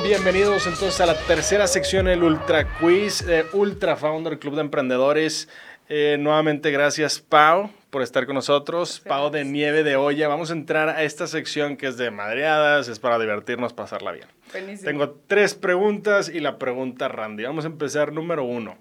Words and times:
Bienvenidos 0.00 0.66
entonces 0.66 1.00
a 1.02 1.06
la 1.06 1.18
tercera 1.26 1.66
sección, 1.66 2.08
el 2.08 2.22
Ultra 2.22 2.78
Quiz, 2.78 3.20
eh, 3.28 3.44
Ultra 3.52 3.94
Founder 3.94 4.38
Club 4.38 4.54
de 4.54 4.62
Emprendedores. 4.62 5.50
Eh, 5.88 6.16
nuevamente 6.18 6.70
gracias 6.70 7.20
Pau 7.20 7.70
por 7.90 8.00
estar 8.00 8.24
con 8.24 8.34
nosotros. 8.34 9.00
Pau 9.00 9.30
de 9.30 9.44
Nieve 9.44 9.82
de 9.82 9.96
Olla. 9.96 10.28
Vamos 10.28 10.50
a 10.50 10.54
entrar 10.54 10.88
a 10.88 11.02
esta 11.02 11.26
sección 11.26 11.76
que 11.76 11.88
es 11.88 11.98
de 11.98 12.10
madreadas, 12.10 12.88
es 12.88 12.98
para 12.98 13.18
divertirnos, 13.18 13.74
pasarla 13.74 14.12
bien. 14.12 14.28
Tengo 14.82 15.10
tres 15.26 15.54
preguntas 15.54 16.30
y 16.30 16.40
la 16.40 16.58
pregunta 16.58 17.08
Randy. 17.08 17.44
Vamos 17.44 17.64
a 17.64 17.68
empezar 17.68 18.12
número 18.12 18.44
uno. 18.44 18.78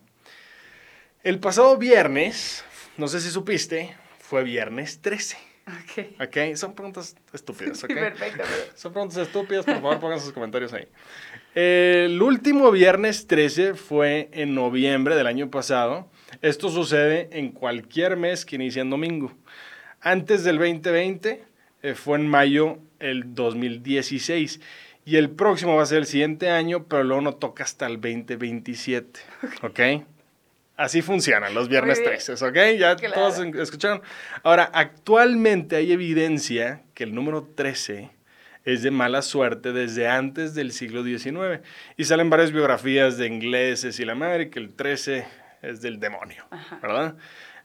El 1.23 1.39
pasado 1.39 1.77
viernes, 1.77 2.63
no 2.95 3.09
sé 3.09 3.19
si 3.19 3.31
supiste, 3.31 3.95
fue 4.19 4.43
viernes 4.43 5.01
13. 5.01 5.50
Ok. 5.71 6.21
¿Ok? 6.21 6.55
Son 6.55 6.73
preguntas 6.73 7.15
estúpidas, 7.33 7.83
¿ok? 7.83 7.89
Sí, 7.89 7.95
perfecto. 7.95 8.43
Son 8.75 8.91
preguntas 8.91 9.17
estúpidas, 9.17 9.65
por 9.65 9.75
favor 9.75 9.99
pongan 9.99 10.19
sus 10.19 10.33
comentarios 10.33 10.73
ahí. 10.73 10.87
El 11.55 12.21
último 12.21 12.71
viernes 12.71 13.27
13 13.27 13.75
fue 13.75 14.29
en 14.33 14.55
noviembre 14.55 15.15
del 15.15 15.27
año 15.27 15.49
pasado. 15.49 16.09
Esto 16.41 16.69
sucede 16.69 17.29
en 17.31 17.51
cualquier 17.51 18.17
mes 18.17 18.45
que 18.45 18.55
inicia 18.55 18.81
en 18.81 18.89
domingo. 18.89 19.31
Antes 20.01 20.43
del 20.43 20.57
2020 20.57 21.43
eh, 21.83 21.93
fue 21.95 22.17
en 22.17 22.27
mayo 22.27 22.79
el 22.99 23.33
2016. 23.33 24.59
Y 25.03 25.15
el 25.15 25.31
próximo 25.31 25.75
va 25.75 25.83
a 25.83 25.87
ser 25.87 25.99
el 25.99 26.05
siguiente 26.05 26.49
año, 26.49 26.85
pero 26.87 27.03
luego 27.03 27.21
no 27.21 27.33
toca 27.33 27.63
hasta 27.63 27.87
el 27.87 27.99
2027. 27.99 29.19
¿Ok? 29.63 29.79
Así 30.81 31.01
funcionan 31.03 31.53
los 31.53 31.69
viernes. 31.69 32.03
13, 32.03 32.33
¿ok? 32.33 32.55
Ya 32.79 32.95
Claro. 32.95 33.13
todos 33.13 33.39
escucharon. 33.55 34.01
Ahora, 34.41 34.69
actualmente 34.73 35.75
hay 35.75 35.91
evidencia 35.91 36.81
que 36.95 37.03
el 37.03 37.13
número 37.13 37.47
13 37.55 38.09
es 38.65 38.81
de 38.81 38.89
mala 38.91 39.21
suerte 39.21 39.73
desde 39.73 40.07
antes 40.07 40.55
del 40.55 40.71
siglo 40.71 41.03
XIX. 41.03 41.61
Y 41.97 42.05
salen 42.05 42.29
varias 42.31 42.51
biografías 42.51 43.17
de 43.17 43.27
ingleses 43.27 43.99
y 43.99 44.05
la 44.05 44.15
madre 44.15 44.49
que 44.49 44.59
el 44.59 44.73
13 44.73 45.25
es 45.61 45.81
del 45.81 45.99
demonio, 45.99 46.45
¿verdad? 46.81 47.15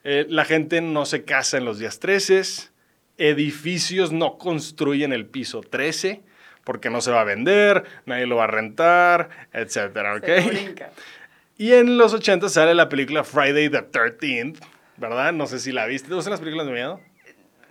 Eh, 0.04 0.26
la 0.28 0.44
gente 0.44 0.82
no 0.82 1.06
se 1.06 1.24
casa 1.24 1.56
en 1.56 1.64
los 1.64 1.78
días 1.78 1.98
13, 1.98 2.42
edificios 3.16 4.12
no 4.12 4.36
construyen 4.38 5.12
el 5.12 5.24
piso 5.26 5.62
13 5.62 6.20
porque 6.64 6.90
no 6.90 7.00
se 7.00 7.12
va 7.12 7.20
a 7.20 7.24
vender, 7.24 7.84
nadie 8.06 8.26
lo 8.26 8.36
va 8.36 8.44
a 8.44 8.48
rentar, 8.48 9.28
etcétera, 9.52 10.16
¿ok? 10.16 10.24
Se 10.26 10.40
brinca. 10.40 10.90
Y 11.58 11.72
en 11.72 11.96
los 11.98 12.12
80 12.12 12.48
sale 12.48 12.74
la 12.74 12.88
película 12.88 13.24
Friday 13.24 13.68
the 13.70 13.82
13th, 13.90 14.58
¿verdad? 14.96 15.32
No 15.32 15.46
sé 15.46 15.58
si 15.58 15.72
la 15.72 15.86
viste. 15.86 16.08
¿Te 16.08 16.14
gustan 16.14 16.32
las 16.32 16.40
películas 16.40 16.66
de 16.66 16.72
miedo? 16.72 17.00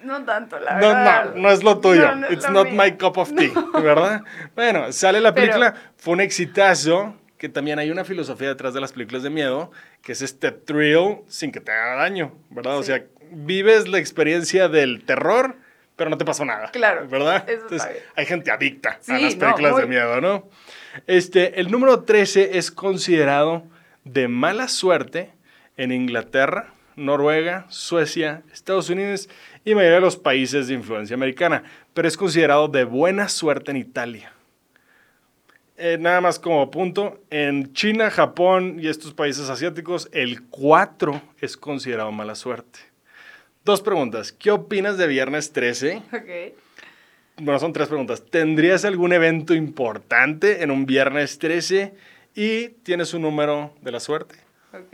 No 0.04 0.24
tanto, 0.24 0.60
la 0.60 0.74
No, 0.80 0.88
verdad. 0.88 1.34
no, 1.36 1.42
no 1.44 1.52
es 1.52 1.64
lo 1.64 1.80
tuyo. 1.80 2.08
No, 2.08 2.16
no 2.16 2.28
es 2.28 2.34
It's 2.34 2.44
lo 2.46 2.52
not 2.52 2.68
mío. 2.70 2.82
my 2.84 2.92
cup 2.94 3.18
of 3.18 3.34
tea, 3.34 3.52
¿verdad? 3.82 4.22
Bueno, 4.56 4.92
sale 4.92 5.20
la 5.22 5.34
Pero- 5.34 5.48
película, 5.48 5.76
fue 5.98 6.14
un 6.14 6.22
exitazo, 6.22 7.16
que 7.38 7.50
también 7.50 7.80
hay 7.80 7.90
una 7.92 8.06
filosofía 8.06 8.48
detrás 8.50 8.74
de 8.74 8.82
las 8.82 8.92
películas 8.94 9.24
de 9.24 9.30
miedo, 9.30 9.72
que 10.04 10.12
es 10.14 10.22
este 10.22 10.52
thrill 10.52 11.20
sin 11.28 11.52
que 11.52 11.60
te 11.60 11.72
haga 11.72 11.96
daño, 11.96 12.34
¿verdad? 12.50 12.78
O 12.78 12.84
sea, 12.84 13.04
vives 13.32 13.88
la 13.88 13.98
experiencia 14.00 14.68
del 14.70 15.04
terror, 15.06 15.56
pero 15.96 16.10
no 16.10 16.18
te 16.18 16.26
pasó 16.26 16.46
nada. 16.46 16.70
Claro, 16.72 17.08
¿Verdad? 17.08 17.44
eso 17.50 17.62
Entonces, 17.64 17.90
bien. 17.90 18.04
hay 18.16 18.26
gente 18.26 18.52
adicta 18.52 19.00
a 19.08 19.18
las 19.18 19.36
no, 19.36 19.40
películas 19.40 19.78
de 19.78 19.86
miedo, 19.88 20.22
¿no? 20.22 20.48
Este, 21.08 21.60
el 21.60 21.72
número 21.72 22.04
13 22.04 22.58
es 22.58 22.70
considerado 22.72 23.64
de 24.06 24.28
mala 24.30 24.70
suerte 24.70 25.32
en 25.76 25.92
Inglaterra, 25.92 26.74
Noruega, 26.96 27.66
Suecia, 27.70 28.44
Estados 28.54 28.90
Unidos 28.90 29.28
y 29.66 29.76
mayoría 29.76 29.96
de 29.96 30.02
los 30.02 30.16
países 30.16 30.68
de 30.68 30.76
influencia 30.76 31.16
americana, 31.16 31.64
pero 31.94 32.08
es 32.08 32.16
considerado 32.16 32.70
de 32.70 32.86
buena 32.86 33.28
suerte 33.28 33.72
en 33.72 33.78
Italia. 33.78 34.32
Eh, 35.78 35.98
nada 36.00 36.22
más 36.22 36.40
como 36.40 36.72
punto, 36.72 37.20
en 37.30 37.74
China, 37.74 38.10
Japón 38.10 38.78
y 38.80 38.88
estos 38.88 39.14
países 39.14 39.50
asiáticos, 39.50 40.08
el 40.14 40.44
4 40.44 41.22
es 41.42 41.58
considerado 41.58 42.14
mala 42.14 42.36
suerte. 42.36 42.80
Dos 43.66 43.82
preguntas. 43.82 44.32
¿Qué 44.32 44.52
opinas 44.52 44.98
de 44.98 45.08
Viernes 45.08 45.52
13? 45.52 45.98
Ok. 46.14 46.56
Bueno, 47.38 47.60
son 47.60 47.74
tres 47.74 47.90
preguntas. 47.90 48.24
¿Tendrías 48.30 48.86
algún 48.86 49.12
evento 49.12 49.54
importante 49.54 50.64
en 50.64 50.72
un 50.72 50.86
viernes 50.86 51.38
13 51.38 51.94
y 52.36 52.68
tienes 52.84 53.14
un 53.14 53.24
número 53.24 53.74
de 53.82 53.92
la 53.92 54.00
suerte? 54.00 54.36
Ok. 54.74 54.94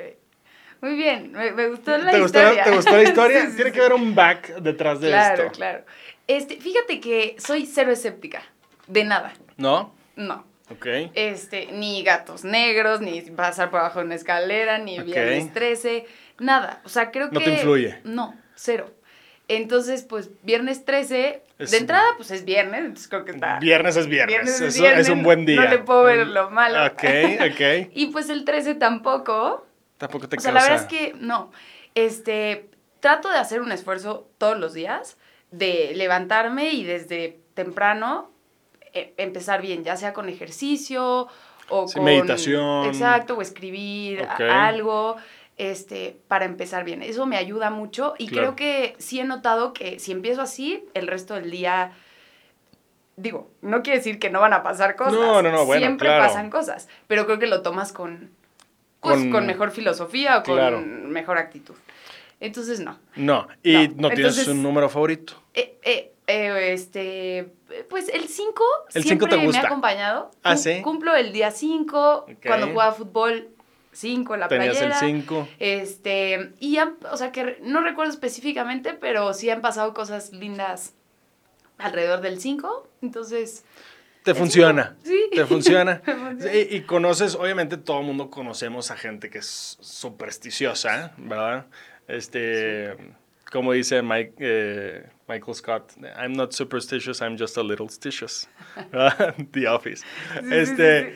Muy 0.82 0.96
bien, 0.96 1.32
me, 1.32 1.52
me 1.52 1.68
gustó 1.68 1.96
la 1.98 2.12
¿Te 2.12 2.20
gustó, 2.22 2.40
historia. 2.40 2.64
¿Te 2.64 2.72
gustó 2.72 2.92
la 2.98 3.04
historia? 3.04 3.42
Sí, 3.46 3.48
sí, 3.52 3.56
Tiene 3.56 3.70
sí. 3.72 3.74
que 3.76 3.80
haber 3.82 3.94
un 3.94 4.16
back 4.16 4.56
detrás 4.62 5.00
de 5.00 5.10
Claro, 5.10 5.44
esto. 5.44 5.58
claro. 5.58 5.84
Este, 6.28 6.58
fíjate 6.58 7.00
que 7.00 7.36
soy 7.40 7.66
cero 7.66 7.92
escéptica. 7.92 8.42
De 8.88 9.04
nada. 9.04 9.34
¿No? 9.58 9.94
No. 10.16 10.46
Ok. 10.70 10.88
Este, 11.14 11.68
ni 11.74 12.02
gatos 12.04 12.44
negros, 12.44 13.02
ni 13.02 13.22
pasar 13.22 13.70
por 13.70 13.80
abajo 13.82 14.00
de 14.00 14.06
una 14.06 14.16
escalera, 14.16 14.78
ni 14.78 15.00
viernes 15.02 15.52
13, 15.54 16.06
nada. 16.40 16.82
O 16.86 16.90
sea, 16.90 17.12
creo 17.12 17.30
que. 17.30 17.36
No 17.40 17.42
te 17.44 17.52
influye. 17.52 18.00
No, 18.04 18.34
cero. 18.56 18.90
Entonces, 19.48 20.04
pues, 20.04 20.30
viernes 20.44 20.86
13, 20.86 21.44
Es- 21.62 21.72
de 21.72 21.78
entrada, 21.78 22.06
pues 22.18 22.32
es 22.32 22.44
viernes, 22.46 22.80
entonces 22.82 23.08
creo 23.08 23.24
que 23.26 23.32
está. 23.32 23.60
Viernes 23.60 23.96
es 23.96 24.08
viernes. 24.08 24.34
Viernes 24.36 24.56
es 24.62 24.74
Eso 24.76 24.82
viernes, 24.84 25.08
es 25.08 25.10
un 25.14 25.24
buen 25.24 25.46
día. 25.46 25.62
no 25.62 25.70
le 25.70 25.78
puedo 25.80 26.04
ver 26.04 26.28
lo 26.28 26.50
malo. 26.50 26.86
Ok, 26.86 27.04
ok. 27.52 27.90
Y 27.94 28.08
pues 28.08 28.30
el 28.30 28.44
13 28.46 28.76
tampoco. 28.76 29.66
Tampoco 29.98 30.28
te 30.28 30.38
O 30.38 30.40
sea, 30.40 30.52
la 30.52 30.62
verdad 30.64 30.82
es 30.82 30.88
que 30.88 31.14
no. 31.20 31.52
Este, 31.96 32.70
trato 33.00 33.30
de 33.30 33.38
hacer 33.38 33.62
un 33.62 33.72
esfuerzo 33.72 34.30
todos 34.38 34.58
los 34.58 34.74
días, 34.74 35.18
de 35.52 35.92
levantarme 35.96 36.72
y 36.72 36.84
desde 36.84 37.40
temprano 37.54 38.32
eh, 38.94 39.14
empezar 39.18 39.62
bien, 39.62 39.84
ya 39.84 39.96
sea 39.98 40.14
con 40.14 40.28
ejercicio 40.30 41.28
o 41.70 41.88
Sí, 41.88 41.96
con... 41.96 42.04
meditación. 42.06 42.86
Exacto, 42.88 43.36
o 43.38 43.42
escribir 43.42 44.26
algo, 44.40 45.18
este, 45.58 46.18
para 46.28 46.46
empezar 46.46 46.84
bien. 46.84 47.02
Eso 47.04 47.26
me 47.26 47.38
ayuda 47.38 47.70
mucho 47.70 48.16
y 48.18 48.28
Claro. 48.28 48.56
creo 48.56 48.56
que 48.56 48.96
sí 49.00 49.20
he 49.20 49.24
notado 49.24 49.74
que 49.74 50.00
si 50.00 50.12
empiezo 50.12 50.42
así, 50.42 50.86
el 50.94 51.08
resto 51.08 51.36
del 51.36 51.52
día... 51.52 51.92
Digo, 53.18 53.52
no 53.62 53.84
quiere 53.84 54.00
decir 54.00 54.18
que 54.20 54.30
no 54.30 54.40
van 54.40 54.54
a 54.54 54.64
pasar 54.64 54.96
cosas. 54.96 55.14
No, 55.14 55.42
no, 55.42 55.52
no, 55.52 55.66
bueno, 55.66 55.82
Siempre 55.86 56.08
claro. 56.08 56.24
pasan 56.24 56.50
cosas, 56.50 56.88
pero 57.08 57.26
creo 57.26 57.38
que 57.40 57.46
lo 57.48 57.62
tomas 57.62 57.92
con, 57.92 58.32
pues, 59.02 59.18
Con- 59.18 59.32
con, 59.32 59.46
mejor 59.46 59.72
filosofía 59.72 60.40
o 60.40 60.44
con 60.44 60.56
Claro. 60.56 60.80
mejor 60.82 61.38
actitud. 61.38 61.76
Entonces, 62.40 62.80
no. 62.80 62.98
No, 63.16 63.48
y 63.62 63.74
No, 63.90 63.94
no, 63.98 64.08
tienes 64.10 64.38
entonces- 64.38 64.48
un 64.48 64.64
número 64.64 64.90
favorito. 64.90 65.34
Eh, 65.54 65.78
eh, 65.84 66.12
eh, 66.26 66.72
este, 66.74 67.54
pues 67.90 68.10
el 68.10 68.28
5 68.28 68.64
El 68.96 69.04
siempre 69.04 69.28
5 69.28 69.30
te 69.30 69.38
me 69.38 69.46
gusta. 69.46 69.62
ha 69.62 69.66
acompañado. 69.66 70.32
Ah, 70.42 70.58
¿sí? 70.58 70.82
Cumplo 70.82 71.14
el 71.16 71.34
día 71.34 71.52
5, 71.52 72.26
Ok. 72.28 72.30
cuando 72.48 72.70
jugaba 72.70 72.94
fútbol, 72.94 73.50
5 73.94 74.34
en 74.36 74.40
la 74.40 74.48
Tenías 74.48 74.78
playera. 74.78 75.00
el 75.00 75.22
5. 75.22 75.48
Este, 75.60 76.52
y 76.60 76.78
han- 76.78 76.96
o 77.12 77.18
sea 77.18 77.32
que 77.32 77.58
no 77.62 77.82
recuerdo 77.82 78.12
específicamente, 78.12 78.94
pero 78.94 79.34
sí 79.34 79.50
han 79.50 79.62
pasado 79.62 79.94
cosas 79.94 80.32
lindas 80.34 80.94
alrededor 81.78 82.22
del 82.22 82.40
5, 82.40 82.90
entonces... 83.02 83.64
Te 84.24 84.36
funciona. 84.36 84.96
sí. 85.04 85.20
Te 85.34 85.46
funciona. 85.46 86.02
Y, 86.54 86.76
y 86.78 86.82
conoces, 86.82 87.34
obviamente 87.36 87.78
todo 87.78 88.02
el 88.02 88.06
mundo 88.06 88.30
conocemos 88.30 88.92
a 88.92 88.98
gente 88.98 89.30
que 89.32 89.40
es 89.40 89.78
supersticiosa, 89.82 91.14
¿verdad? 91.18 91.66
Este, 92.08 92.96
como 93.52 93.74
dice 93.74 94.02
Mike, 94.04 94.34
eh, 94.40 95.10
Michael 95.28 95.56
Scott, 95.56 95.92
I'm 96.20 96.34
not 96.34 96.52
superstitious, 96.54 97.20
I'm 97.22 97.38
just 97.38 97.58
a 97.58 97.64
little 97.64 97.90
stitious. 97.90 98.48
The 99.52 99.68
Office. 99.68 100.04
Sí, 100.42 100.48
este, 100.52 101.16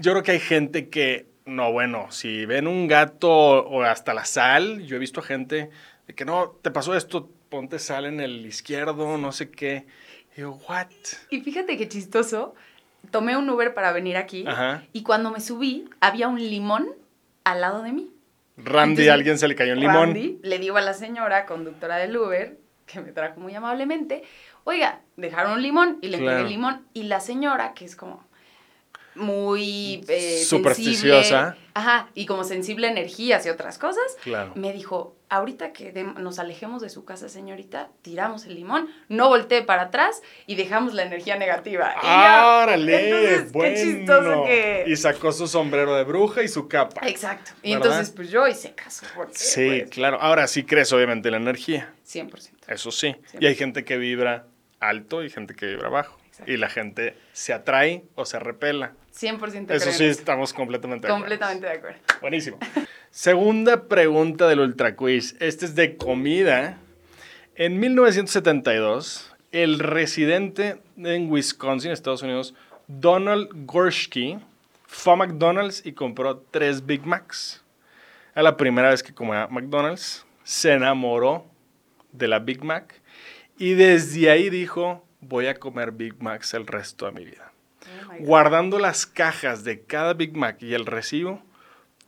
Yo 0.00 0.12
creo 0.12 0.22
que 0.22 0.30
hay 0.32 0.40
gente 0.40 0.88
que, 0.88 1.26
no, 1.46 1.72
bueno, 1.72 2.10
si 2.10 2.46
ven 2.46 2.66
un 2.66 2.86
gato 2.88 3.30
o 3.30 3.82
hasta 3.82 4.14
la 4.14 4.24
sal, 4.24 4.82
yo 4.86 4.96
he 4.96 4.98
visto 4.98 5.20
a 5.20 5.22
gente 5.22 5.70
de 6.06 6.14
que 6.14 6.24
no, 6.24 6.50
te 6.62 6.70
pasó 6.70 6.94
esto, 6.96 7.30
ponte 7.48 7.78
sal 7.78 8.06
en 8.06 8.20
el 8.20 8.44
izquierdo, 8.46 9.18
no 9.18 9.32
sé 9.32 9.50
qué. 9.50 9.86
Y 10.36 10.40
yo, 10.40 10.52
what? 10.68 10.88
Y 11.30 11.40
fíjate 11.40 11.76
qué 11.76 11.88
chistoso. 11.88 12.54
Tomé 13.10 13.36
un 13.36 13.48
Uber 13.50 13.74
para 13.74 13.92
venir 13.92 14.16
aquí 14.16 14.44
Ajá. 14.46 14.82
y 14.92 15.02
cuando 15.02 15.30
me 15.30 15.40
subí 15.40 15.84
había 16.00 16.28
un 16.28 16.38
limón 16.40 16.88
al 17.44 17.60
lado 17.60 17.82
de 17.82 17.92
mí. 17.92 18.10
Randy, 18.56 18.90
Entonces, 18.92 19.10
a 19.10 19.14
alguien 19.14 19.38
se 19.38 19.48
le 19.48 19.54
cayó 19.56 19.72
un 19.74 19.80
limón. 19.80 20.10
Randy 20.14 20.38
le 20.42 20.58
digo 20.58 20.76
a 20.76 20.80
la 20.80 20.94
señora 20.94 21.44
conductora 21.44 21.96
del 21.96 22.16
Uber, 22.16 22.56
que 22.86 23.00
me 23.00 23.12
trajo 23.12 23.40
muy 23.40 23.54
amablemente, 23.54 24.22
oiga, 24.64 25.00
dejaron 25.16 25.52
un 25.54 25.62
limón 25.62 25.98
y 26.00 26.08
le 26.08 26.18
Claro. 26.18 26.40
el 26.40 26.48
limón. 26.48 26.86
Y 26.94 27.04
la 27.04 27.20
señora, 27.20 27.74
que 27.74 27.84
es 27.84 27.94
como 27.96 28.24
muy 29.14 30.04
eh, 30.08 30.42
Supersticiosa. 30.44 31.22
sensible, 31.54 31.68
ajá, 31.74 32.08
y 32.14 32.26
como 32.26 32.44
sensible 32.44 32.86
a 32.88 32.90
energías 32.90 33.44
y 33.46 33.48
otras 33.50 33.78
cosas, 33.78 34.02
Claro. 34.22 34.52
me 34.54 34.72
dijo, 34.72 35.16
ahorita 35.28 35.72
que 35.72 35.92
de- 35.92 36.04
nos 36.04 36.38
alejemos 36.38 36.82
de 36.82 36.90
su 36.90 37.04
casa, 37.04 37.28
señorita, 37.28 37.88
tiramos 38.02 38.44
el 38.46 38.54
limón, 38.54 38.88
no 39.08 39.28
voltee 39.28 39.62
para 39.62 39.82
atrás 39.82 40.22
y 40.46 40.54
dejamos 40.54 40.94
la 40.94 41.02
energía 41.02 41.36
negativa. 41.36 41.94
¡Árale! 42.02 43.08
entonces, 43.08 43.52
bueno. 43.52 43.74
qué 43.74 43.82
chistoso 43.82 44.44
que... 44.44 44.84
Y 44.86 44.96
sacó 44.96 45.32
su 45.32 45.46
sombrero 45.48 45.94
de 45.96 46.04
bruja 46.04 46.42
y 46.42 46.48
su 46.48 46.68
capa. 46.68 47.06
Exacto. 47.08 47.52
Y 47.62 47.72
entonces, 47.72 48.10
pues 48.10 48.30
yo 48.30 48.46
hice 48.46 48.74
caso. 48.74 49.06
Porque, 49.14 49.34
Sí, 49.36 49.80
pues, 49.80 49.90
claro. 49.90 50.18
Ahora 50.20 50.46
sí 50.46 50.64
crees, 50.64 50.92
obviamente, 50.92 51.30
la 51.30 51.38
energía. 51.38 51.92
100%. 52.06 52.50
Eso 52.68 52.90
sí. 52.90 53.16
Sí. 53.30 53.38
Y 53.40 53.46
hay 53.46 53.54
gente 53.54 53.84
que 53.84 53.96
vibra 53.96 54.46
alto 54.80 55.24
y 55.24 55.30
gente 55.30 55.54
que 55.54 55.66
vibra 55.66 55.88
bajo. 55.88 56.18
Exacto. 56.34 56.50
y 56.50 56.56
la 56.56 56.68
gente 56.68 57.16
se 57.32 57.52
atrae 57.52 58.04
o 58.16 58.24
se 58.24 58.40
repela. 58.40 58.92
100% 59.14 59.70
Eso 59.70 59.92
sí, 59.92 60.04
estamos 60.04 60.52
completamente 60.52 61.06
de 61.06 61.12
acuerdo. 61.12 61.22
Completamente 61.22 61.66
de 61.66 61.72
acuerdo. 61.72 61.98
Buenísimo. 62.20 62.58
Segunda 63.10 63.84
pregunta 63.84 64.48
del 64.48 64.58
Ultra 64.58 64.96
Quiz. 64.96 65.36
Este 65.38 65.66
es 65.66 65.76
de 65.76 65.96
comida. 65.96 66.78
En 67.54 67.78
1972, 67.78 69.32
el 69.52 69.78
residente 69.78 70.82
en 70.96 71.30
Wisconsin, 71.30 71.92
Estados 71.92 72.22
Unidos, 72.22 72.54
Donald 72.88 73.48
Gorski, 73.66 74.38
fue 74.88 75.12
a 75.12 75.16
McDonald's 75.16 75.86
y 75.86 75.92
compró 75.92 76.38
tres 76.50 76.84
Big 76.84 77.06
Macs. 77.06 77.62
Era 78.32 78.42
la 78.42 78.56
primera 78.56 78.90
vez 78.90 79.04
que 79.04 79.14
comía 79.14 79.46
McDonald's. 79.48 80.26
Se 80.42 80.72
enamoró 80.72 81.46
de 82.10 82.26
la 82.26 82.40
Big 82.40 82.64
Mac 82.64 83.00
y 83.56 83.74
desde 83.74 84.30
ahí 84.30 84.50
dijo, 84.50 85.06
voy 85.28 85.46
a 85.46 85.54
comer 85.54 85.92
Big 85.92 86.22
Macs 86.22 86.54
el 86.54 86.66
resto 86.66 87.06
de 87.06 87.12
mi 87.12 87.24
vida 87.24 87.52
Oh 87.86 88.14
guardando 88.20 88.78
las 88.78 89.06
cajas 89.06 89.64
de 89.64 89.80
cada 89.82 90.14
Big 90.14 90.36
Mac 90.36 90.62
y 90.62 90.74
el 90.74 90.86
recibo 90.86 91.42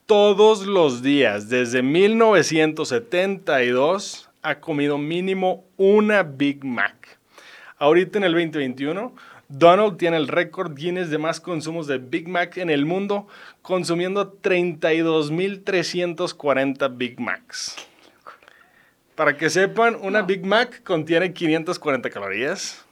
todos 0.07 0.67
los 0.67 1.03
días 1.03 1.49
desde 1.49 1.83
1972 1.83 4.31
ha 4.43 4.61
comido 4.61 4.99
mínimo 4.99 5.65
una 5.77 6.23
Big 6.23 6.65
Mac. 6.65 7.19
Ahorita 7.79 8.19
en 8.19 8.25
el 8.25 8.33
2021, 8.33 9.13
Donald 9.49 9.97
tiene 9.97 10.17
el 10.17 10.29
récord 10.29 10.77
Guinness 10.77 11.11
de 11.11 11.19
más 11.19 11.41
consumos 11.41 11.89
de 11.89 11.99
Big 11.99 12.29
Mac 12.29 12.59
en 12.59 12.71
el 12.71 12.87
mundo, 12.87 13.27
consumiendo 13.63 14.41
32.340 14.41 16.97
Big 16.97 17.19
Macs. 17.19 17.75
Para 19.17 19.37
que 19.37 19.51
sepan, 19.51 19.97
una 20.01 20.21
No. 20.21 20.27
Big 20.27 20.47
Mac 20.47 20.85
contiene 20.85 21.33
540 21.33 22.09
calorías. 22.11 22.86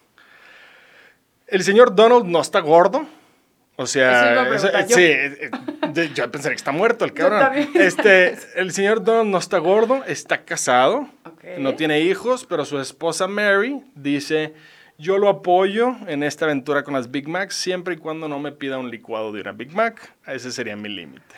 El 1.54 1.62
señor 1.62 1.94
Donald 1.94 2.24
no 2.24 2.40
está 2.40 2.58
gordo. 2.58 3.06
O 3.76 3.86
sea, 3.86 4.84
yo. 4.88 4.96
sí, 4.96 5.02
eh, 5.02 5.50
eh, 5.94 6.10
yo 6.12 6.28
pensaría 6.28 6.54
que 6.56 6.58
está 6.58 6.72
muerto 6.72 7.04
el 7.04 7.12
cabrón. 7.12 7.68
Este, 7.74 8.36
el 8.56 8.72
señor 8.72 9.04
Donald 9.04 9.30
no 9.30 9.38
está 9.38 9.58
gordo, 9.58 10.02
está 10.04 10.44
casado, 10.44 11.08
Ok. 11.24 11.44
no 11.58 11.76
tiene 11.76 12.00
hijos, 12.00 12.44
pero 12.44 12.64
su 12.64 12.80
esposa 12.80 13.28
Mary 13.28 13.84
dice, 13.94 14.52
yo 14.98 15.16
lo 15.18 15.28
apoyo 15.28 15.94
en 16.08 16.24
esta 16.24 16.44
aventura 16.44 16.82
con 16.82 16.94
las 16.94 17.12
Big 17.12 17.28
Macs 17.28 17.54
siempre 17.54 17.94
y 17.94 17.98
cuando 17.98 18.26
no 18.26 18.40
me 18.40 18.50
pida 18.50 18.78
un 18.78 18.90
licuado 18.90 19.30
de 19.30 19.40
una 19.42 19.52
Big 19.52 19.72
Mac. 19.72 20.12
Ese 20.26 20.50
sería 20.50 20.74
mi 20.74 20.88
límite. 20.88 21.36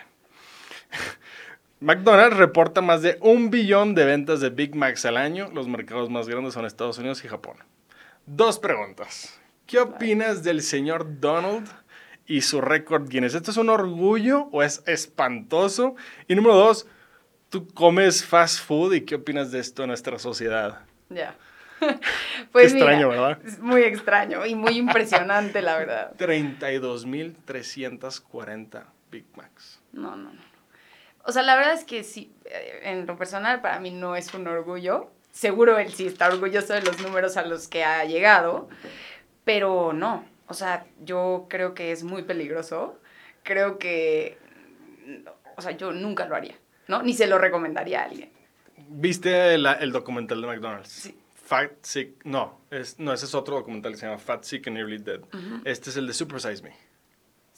McDonald's 1.81 2.39
reporta 2.39 2.81
más 2.81 3.03
de 3.03 3.19
un 3.21 3.51
billón 3.51 3.95
de 3.95 4.07
ventas 4.07 4.41
de 4.41 4.49
Big 4.49 4.75
Macs 4.75 5.05
al 5.05 5.19
año. 5.19 5.51
Los 5.53 5.69
mercados 5.69 6.09
más 6.09 6.27
grandes 6.27 6.55
son 6.55 6.65
Estados 6.65 6.97
Unidos 6.97 7.23
y 7.23 7.29
Japón. 7.29 7.59
Dos 8.25 8.59
preguntas. 8.59 9.39
¿Qué 9.67 9.79
opinas 9.81 10.45
del 10.45 10.63
señor 10.63 11.19
Donald 11.19 11.69
y 12.25 12.43
su 12.43 12.61
récord 12.61 13.09
Guinness? 13.09 13.35
¿Esto 13.35 13.51
es 13.51 13.57
un 13.57 13.69
orgullo 13.69 14.49
o 14.53 14.63
es 14.63 14.85
espantoso? 14.87 15.97
Y 16.29 16.37
número 16.37 16.55
dos, 16.55 16.87
¿tú 17.49 17.67
comes 17.75 18.25
fast 18.25 18.65
food 18.65 18.95
y 18.95 19.01
qué 19.01 19.17
opinas 19.17 19.51
de 19.51 19.59
esto 19.59 19.83
en 19.83 19.89
nuestra 19.89 20.21
sociedad? 20.21 20.85
Ya. 21.09 21.35
pues 22.53 22.73
Qué 22.73 22.79
extraño, 22.79 23.09
mira, 23.09 23.21
¿verdad? 23.21 23.41
Es 23.45 23.59
muy 23.59 23.83
extraño 23.83 24.47
y 24.47 24.55
muy 24.55 24.79
impresionante, 24.79 25.61
la 25.63 25.79
verdad. 25.79 26.15
32.340 26.17 28.85
Big 29.11 29.25
Macs. 29.35 29.81
No, 29.93 30.15
no, 30.15 30.33
no. 30.33 30.41
O 31.25 31.33
sea, 31.33 31.43
la 31.43 31.57
verdad 31.57 31.75
es 31.75 31.83
que 31.83 32.05
sí, 32.05 32.33
eh, 32.45 32.83
en 32.85 33.05
lo 33.05 33.19
personal 33.19 33.61
para 33.63 33.81
mí 33.81 33.91
no 33.91 34.15
es 34.15 34.33
un 34.33 34.47
orgullo. 34.47 35.11
Seguro 35.33 35.77
él 35.77 35.93
sí 35.93 36.07
está 36.07 36.29
orgulloso 36.29 36.73
de 36.73 36.83
los 36.83 37.03
números 37.03 37.37
a 37.37 37.43
los 37.43 37.67
que 37.69 37.83
ha 37.85 38.05
llegado, 38.05 38.69
pero 39.47 39.93
no. 39.95 40.27
O 40.49 40.55
sea, 40.55 40.85
yo 41.03 41.47
creo 41.49 41.73
que 41.73 41.93
es 41.93 42.03
muy 42.05 42.23
peligroso. 42.25 43.01
Creo 43.45 43.79
que, 43.79 44.37
o 45.57 45.63
sea, 45.63 45.71
yo 45.71 45.93
nunca 45.93 46.27
lo 46.27 46.35
haría, 46.37 46.57
¿no? 46.89 47.03
Ni 47.03 47.15
se 47.15 47.27
lo 47.29 47.39
recomendaría 47.39 48.03
a 48.03 48.05
alguien. 48.07 48.31
¿Viste 48.89 49.57
la- 49.57 49.75
el 49.75 49.93
documental 49.93 50.41
de 50.43 50.47
McDonald's? 50.49 50.91
Sí. 50.91 51.17
Fat 51.45 51.71
Sick, 51.83 52.25
no, 52.25 52.61
es, 52.73 52.99
no, 52.99 53.13
ese 53.13 53.25
es 53.25 53.35
otro 53.37 53.55
documental 53.55 53.93
que 53.93 53.99
se 53.99 54.07
llama 54.07 54.19
Fat 54.19 54.43
Sick 54.43 54.67
and 54.67 54.77
Nearly 54.77 54.99
Dead. 54.99 55.21
Este 55.65 55.91
es 55.91 55.97
el 55.97 56.09
de 56.09 56.13
Super 56.13 56.41
Size 56.41 56.61
Me. 56.65 56.75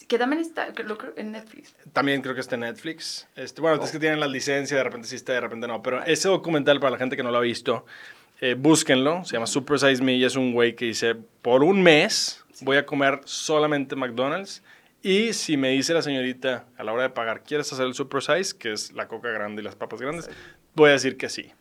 Que 0.06 0.18
también 0.18 0.40
está, 0.42 0.72
que 0.74 0.82
lo 0.84 0.98
creo, 0.98 1.14
en 1.16 1.32
Netflix. 1.32 1.74
También 1.94 2.20
creo 2.20 2.34
que 2.34 2.40
está 2.42 2.54
en 2.56 2.60
Netflix. 2.62 3.26
Este, 3.34 3.62
bueno, 3.62 3.82
es 3.82 3.90
que 3.90 3.98
tienen 3.98 4.20
las 4.20 4.30
licencias, 4.30 4.76
de 4.78 4.84
repente 4.84 5.08
sí 5.08 5.16
está, 5.16 5.32
de 5.32 5.40
repente 5.40 5.66
no. 5.66 5.82
Pero 5.82 6.02
ese 6.04 6.28
documental, 6.28 6.80
para 6.80 6.92
la 6.92 6.98
gente 6.98 7.16
que 7.16 7.22
no 7.22 7.30
lo 7.30 7.38
ha 7.38 7.42
visto, 7.42 7.86
eh, 8.40 8.54
búsquenlo. 8.54 9.24
Se 9.24 9.34
llama 9.34 9.46
Super 9.46 9.78
Size 9.78 10.02
Me 10.02 10.14
y 10.14 10.24
es 10.24 10.36
un 10.36 10.52
güey 10.52 10.74
que 10.74 10.86
dice, 10.86 11.16
por 11.42 11.62
un 11.62 11.82
mes 11.82 12.44
voy 12.60 12.76
a 12.76 12.86
comer 12.86 13.20
solamente 13.24 13.96
McDonald's. 13.96 14.62
Y 15.02 15.32
si 15.32 15.56
me 15.56 15.70
dice 15.70 15.94
la 15.94 16.02
señorita 16.02 16.66
a 16.76 16.84
la 16.84 16.92
hora 16.92 17.04
de 17.04 17.10
pagar, 17.10 17.42
¿quieres 17.44 17.72
hacer 17.72 17.86
el 17.86 17.94
Super 17.94 18.22
Size? 18.22 18.56
Que 18.58 18.72
es 18.72 18.92
la 18.92 19.06
coca 19.06 19.28
grande 19.28 19.62
y 19.62 19.64
las 19.64 19.76
papas 19.76 20.00
grandes. 20.00 20.28
Voy 20.74 20.90
a 20.90 20.92
decir 20.92 21.16
que 21.16 21.28
sí. 21.28 21.52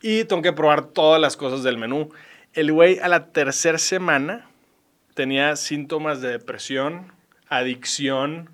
Y 0.00 0.24
tengo 0.24 0.42
que 0.42 0.52
probar 0.52 0.86
todas 0.86 1.20
las 1.20 1.36
cosas 1.36 1.62
del 1.62 1.78
menú. 1.78 2.10
El 2.52 2.72
güey 2.72 2.98
a 3.00 3.08
la 3.08 3.32
tercera 3.32 3.78
semana 3.78 4.48
tenía 5.14 5.56
síntomas 5.56 6.20
de 6.20 6.28
depresión, 6.30 7.12
adicción. 7.48 8.50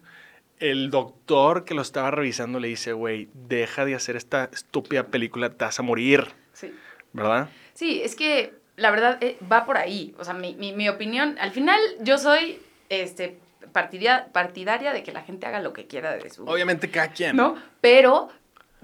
El 0.58 0.90
doctor 0.90 1.64
que 1.64 1.74
lo 1.74 1.82
estaba 1.82 2.10
revisando 2.10 2.60
le 2.60 2.68
dice, 2.68 2.92
güey, 2.92 3.28
deja 3.34 3.84
de 3.84 3.94
hacer 3.94 4.16
esta 4.16 4.48
estúpida 4.52 5.08
película, 5.08 5.50
te 5.50 5.64
vas 5.64 5.78
a 5.78 5.82
morir, 5.82 6.28
Sí. 6.52 6.72
¿Verdad? 7.12 7.48
Sí, 7.74 8.02
es 8.02 8.14
que 8.16 8.54
la 8.76 8.90
verdad 8.90 9.18
eh, 9.22 9.36
va 9.50 9.64
por 9.64 9.76
ahí. 9.76 10.14
O 10.18 10.24
sea, 10.24 10.34
mi, 10.34 10.54
mi, 10.54 10.72
mi 10.72 10.88
opinión, 10.88 11.36
al 11.40 11.50
final 11.50 11.78
yo 12.00 12.18
soy 12.18 12.60
este, 12.88 13.38
partidaria, 13.72 14.28
partidaria 14.32 14.92
de 14.92 15.02
que 15.02 15.12
la 15.12 15.22
gente 15.22 15.46
haga 15.46 15.60
lo 15.60 15.72
que 15.72 15.86
quiera 15.86 16.12
de 16.12 16.30
su 16.30 16.42
vida, 16.42 16.52
Obviamente 16.52 16.90
cada 16.90 17.08
quien. 17.08 17.36
¿no? 17.36 17.56
Pero 17.80 18.28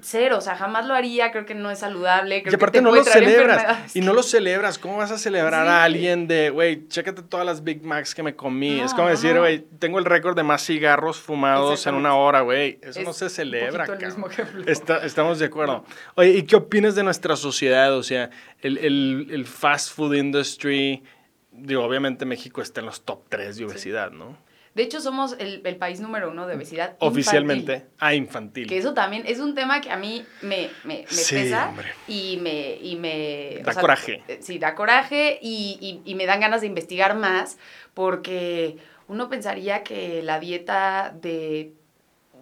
cero, 0.00 0.39
o 0.39 0.41
sea, 0.41 0.56
jamás 0.56 0.87
lo 0.87 0.95
haría, 0.95 1.31
creo 1.33 1.45
que 1.47 1.55
no 1.55 1.71
es 1.71 1.81
saludable. 1.81 2.43
Creo 2.43 2.53
Y 2.53 2.55
aparte 2.56 2.79
que 2.79 2.85
te 2.85 2.85
no 2.85 2.95
lo 2.95 3.03
celebras. 3.05 3.97
Y 3.97 4.00
no 4.00 4.12
lo 4.12 4.23
celebras. 4.23 4.79
¿Cómo 4.79 4.97
vas 4.97 5.11
a 5.11 5.19
celebrar 5.19 5.65
Sí. 5.67 5.71
a 5.73 5.85
alguien 5.85 6.29
de, 6.29 6.50
güey, 6.50 6.87
chécate 6.89 7.23
todas 7.23 7.45
las 7.45 7.65
Big 7.65 7.83
Macs 7.83 8.15
que 8.15 8.23
me 8.23 8.37
comí? 8.37 8.79
No, 8.79 8.87
es 8.87 8.95
como 8.95 9.09
decir, 9.09 9.39
güey, 9.39 9.65
tengo 9.79 9.99
el 9.99 10.05
récord 10.05 10.37
de 10.37 10.43
más 10.45 10.65
cigarros 10.65 11.19
fumados 11.21 11.87
en 11.87 11.95
una 11.95 12.15
hora, 12.15 12.43
güey. 12.43 12.79
Eso 12.83 13.00
Es 13.00 13.06
no 13.06 13.12
se 13.12 13.25
un 13.25 13.31
celebra, 13.31 13.85
el 13.85 14.05
mismo. 14.06 14.29
Está- 14.67 15.05
estamos 15.05 15.39
de 15.39 15.47
acuerdo. 15.47 15.85
Oye, 16.15 16.31
¿y 16.31 16.43
qué 16.45 16.56
opinas 16.56 16.95
de 16.95 17.03
nuestra 17.03 17.37
sociedad? 17.37 17.95
O 17.95 18.02
sea, 18.02 18.31
el, 18.61 18.78
el- 18.78 19.28
el 19.31 19.47
fast 19.47 19.93
food 19.95 20.14
industry, 20.14 21.02
digo, 21.50 21.83
obviamente 21.85 22.25
México 22.25 22.62
está 22.62 22.81
en 22.81 22.87
los 22.87 23.02
top 23.02 23.23
3 23.28 23.57
de 23.57 23.64
obesidad, 23.64 24.11
¿no? 24.12 24.37
De 24.78 24.85
hecho, 24.85 25.00
somos 25.00 25.35
el, 25.40 25.61
el 25.64 25.76
país 25.76 25.99
número 25.99 26.30
uno 26.30 26.47
de 26.47 26.54
obesidad. 26.54 26.97
Oficialmente. 27.00 27.73
infantil. 27.73 27.97
Ah, 27.99 28.14
infantil. 28.14 28.66
Que 28.68 28.78
eso 28.78 28.94
también 28.94 29.25
es 29.26 29.40
un 29.40 29.56
tema 29.56 29.80
que 29.80 29.90
a 29.90 29.97
mí 29.97 30.25
me, 30.40 30.70
me, 30.85 30.99
me 31.00 31.06
Sí, 31.08 31.35
pesa 31.35 31.70
hombre. 31.70 31.88
y 32.06 32.38
me... 32.40 32.76
Y 32.80 32.94
me 32.94 33.61
Da 33.64 33.75
coraje. 33.75 34.23
eh, 34.28 34.38
Sí, 34.40 34.61
da 34.61 34.76
coraje 34.76 35.40
y, 35.42 35.78
y- 36.04 36.11
y 36.11 36.14
me 36.14 36.26
dan 36.26 36.38
ganas 36.38 36.61
de 36.61 36.68
investigar 36.68 37.16
más 37.16 37.58
porque 37.92 38.76
uno 39.08 39.28
pensaría 39.28 39.82
que 39.82 40.23
la 40.23 40.38
dieta 40.38 41.12
de, 41.20 41.73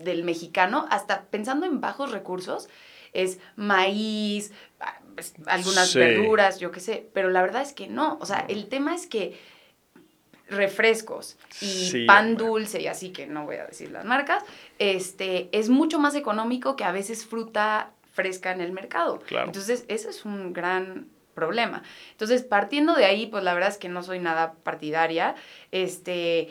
del 0.01 0.23
mexicano, 0.23 0.87
hasta 0.91 1.23
pensando 1.31 1.65
en 1.65 1.81
bajos 1.81 2.11
recursos, 2.13 2.69
es 3.15 3.39
maíz, 3.57 4.53
ah, 4.81 5.01
pues, 5.15 5.33
algunas 5.47 5.89
Sí. 5.89 5.99
verduras, 5.99 6.61
yo 6.61 6.71
qué 6.71 6.81
sé, 6.81 7.09
pero 7.15 7.31
la 7.31 7.41
verdad 7.41 7.63
es 7.63 7.73
que 7.73 7.87
no. 7.89 8.19
O 8.21 8.27
sea, 8.27 8.45
el 8.49 8.69
tema 8.69 8.95
es 8.95 9.07
que 9.07 9.39
refrescos 10.49 11.37
y 11.61 11.67
Sí, 11.67 12.05
pan 12.07 12.29
hombre. 12.33 12.45
dulce 12.47 12.81
y 12.83 12.87
así 12.87 13.11
que 13.11 13.27
no 13.27 13.45
voy 13.45 13.57
a 13.57 13.67
decir 13.67 13.91
las 13.91 14.05
marcas, 14.05 14.45
este 14.79 15.49
es 15.53 15.69
mucho 15.69 15.99
más 15.99 16.15
económico 16.15 16.77
que 16.77 16.85
a 16.85 16.93
veces 16.93 17.27
fruta 17.27 17.91
fresca 18.13 18.53
en 18.53 18.61
el 18.61 18.73
mercado. 18.73 19.19
Claro. 19.27 19.47
Entonces, 19.47 19.85
ese 19.89 20.09
es 20.11 20.25
un 20.25 20.53
gran 20.53 21.09
problema. 21.35 21.83
Entonces, 22.13 22.43
partiendo 22.45 22.95
de 22.95 23.05
ahí, 23.05 23.27
pues 23.27 23.45
la 23.45 23.53
verdad 23.53 23.69
es 23.71 23.77
que 23.77 23.89
no 23.91 24.03
soy 24.03 24.21
nada 24.21 24.55
partidaria. 24.63 25.35
Este, 25.71 26.49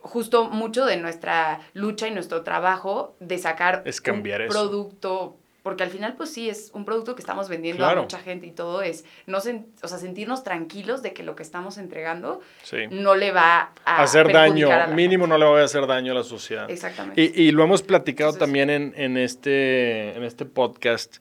justo 0.00 0.44
mucho 0.44 0.86
de 0.86 0.96
nuestra 0.96 1.60
lucha 1.74 2.06
y 2.06 2.12
nuestro 2.12 2.42
trabajo 2.42 3.16
de 3.18 3.38
sacar 3.38 3.82
Es 3.84 4.00
cambiar 4.00 4.42
un 4.42 4.46
eso. 4.46 4.52
producto 4.58 5.36
porque 5.68 5.82
al 5.84 5.90
final 5.90 6.14
pues 6.16 6.32
sí 6.32 6.48
es 6.48 6.70
un 6.72 6.86
producto 6.86 7.14
que 7.14 7.20
estamos 7.20 7.48
vendiendo 7.50 7.84
Claro. 7.84 8.00
a 8.00 8.02
mucha 8.04 8.18
gente 8.20 8.46
y 8.46 8.52
todo 8.52 8.80
es 8.80 9.04
no 9.26 9.36
o 9.38 9.40
sea, 9.88 9.98
sentirnos 9.98 10.42
tranquilos 10.44 11.02
de 11.02 11.12
que 11.12 11.22
lo 11.22 11.36
que 11.36 11.42
estamos 11.42 11.76
entregando 11.76 12.40
Sí. 12.62 12.78
no 12.90 13.14
le 13.14 13.32
va 13.32 13.72
a 13.84 14.02
hacer 14.02 14.32
daño, 14.32 14.70
a 14.72 14.86
mínimo 14.86 15.24
gente. 15.24 15.28
no 15.34 15.38
le 15.38 15.44
voy 15.44 15.60
a 15.60 15.64
hacer 15.64 15.86
daño 15.86 16.12
a 16.12 16.14
la 16.14 16.22
sociedad. 16.24 16.70
Exactamente. 16.70 17.20
Y, 17.22 17.42
y 17.48 17.50
lo 17.52 17.62
hemos 17.64 17.82
platicado 17.82 18.30
Entonces- 18.30 18.40
también 18.46 18.70
en, 18.70 18.94
en 18.96 19.16
este, 19.18 20.16
en 20.16 20.24
este 20.24 20.46
podcast. 20.46 21.18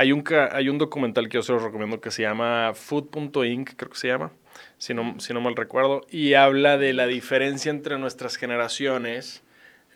Hay 0.00 0.12
un, 0.12 0.22
hay 0.52 0.68
un 0.68 0.78
documental 0.78 1.28
que 1.28 1.38
yo 1.38 1.42
se 1.42 1.50
los 1.52 1.60
recomiendo 1.62 2.00
que 2.00 2.12
se 2.12 2.22
llama 2.22 2.72
Food.inc, 2.74 3.70
creo 3.74 3.90
que 3.90 3.98
se 3.98 4.06
llama, 4.06 4.30
si 4.78 4.94
no, 4.94 5.18
si 5.18 5.34
no 5.34 5.40
mal 5.40 5.56
recuerdo, 5.56 6.02
y 6.08 6.34
habla 6.34 6.78
de 6.78 6.92
la 6.92 7.08
diferencia 7.08 7.70
entre 7.70 7.98
nuestras 7.98 8.36
generaciones. 8.36 9.42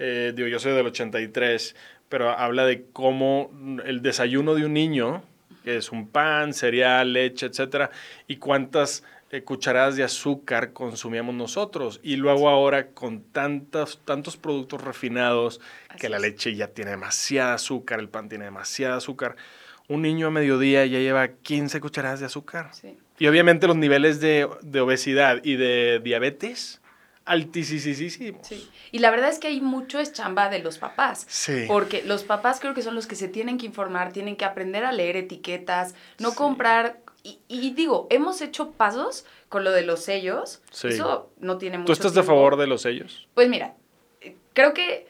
Eh, 0.00 0.32
digo, 0.34 0.48
yo 0.48 0.58
soy 0.58 0.72
del 0.72 0.86
83, 0.86 1.76
pero 2.12 2.28
habla 2.28 2.66
de 2.66 2.84
cómo 2.92 3.50
el 3.86 4.02
desayuno 4.02 4.54
de 4.54 4.66
un 4.66 4.74
niño 4.74 5.22
que 5.64 5.78
es 5.78 5.90
un 5.92 6.06
pan, 6.06 6.52
cereal, 6.52 7.14
leche, 7.14 7.46
etcétera, 7.46 7.90
y 8.28 8.36
cuántas 8.36 9.02
eh, 9.30 9.40
cucharadas 9.44 9.96
de 9.96 10.04
azúcar 10.04 10.74
consumíamos 10.74 11.34
nosotros. 11.34 12.00
Y 12.02 12.16
luego 12.16 12.50
ahora 12.50 12.88
con 12.88 13.22
tantos, 13.22 13.98
tantos 14.04 14.36
productos 14.36 14.82
refinados, 14.82 15.58
que 15.98 16.10
la 16.10 16.18
leche 16.18 16.54
ya 16.54 16.68
tiene 16.68 16.90
demasiada 16.90 17.54
azúcar, 17.54 17.98
el 17.98 18.10
pan 18.10 18.28
tiene 18.28 18.44
demasiada 18.44 18.96
azúcar, 18.96 19.36
un 19.88 20.02
niño 20.02 20.26
a 20.26 20.30
mediodía 20.30 20.84
ya 20.84 20.98
lleva 20.98 21.28
15 21.28 21.80
cucharadas 21.80 22.20
de 22.20 22.26
azúcar. 22.26 22.72
Y 23.18 23.26
obviamente 23.26 23.66
los 23.66 23.76
niveles 23.76 24.20
de, 24.20 24.46
de 24.60 24.80
obesidad 24.82 25.42
y 25.42 25.56
de 25.56 25.98
diabetes 26.04 26.81
altísimos. 27.24 28.46
Sí. 28.46 28.70
Y 28.90 28.98
la 28.98 29.10
verdad 29.10 29.30
es 29.30 29.38
que 29.38 29.48
hay 29.48 29.60
mucho 29.60 29.98
es 29.98 30.12
chamba 30.12 30.48
de 30.48 30.58
los 30.58 30.78
papás. 30.78 31.26
Sí. 31.28 31.64
Porque 31.68 32.02
los 32.02 32.24
papás 32.24 32.60
creo 32.60 32.74
que 32.74 32.82
son 32.82 32.94
los 32.94 33.06
que 33.06 33.16
se 33.16 33.28
tienen 33.28 33.58
que 33.58 33.66
informar, 33.66 34.12
tienen 34.12 34.36
que 34.36 34.44
aprender 34.44 34.84
a 34.84 34.92
leer 34.92 35.16
etiquetas, 35.16 35.94
no 36.18 36.34
comprar. 36.34 37.00
Y, 37.24 37.70
digo, 37.74 38.08
hemos 38.10 38.42
hecho 38.42 38.72
pasos 38.72 39.24
con 39.48 39.62
lo 39.62 39.70
de 39.70 39.82
los 39.82 40.00
sellos. 40.00 40.60
Sí. 40.70 40.88
Eso 40.88 41.30
no 41.38 41.58
tiene 41.58 41.78
mucho 41.78 41.86
¿Tú 41.86 41.92
estás 41.92 42.14
de 42.14 42.22
favor 42.24 42.56
de 42.56 42.66
los 42.66 42.82
sellos? 42.82 43.28
Pues 43.34 43.48
mira, 43.48 43.74
creo 44.52 44.74
que 44.74 45.06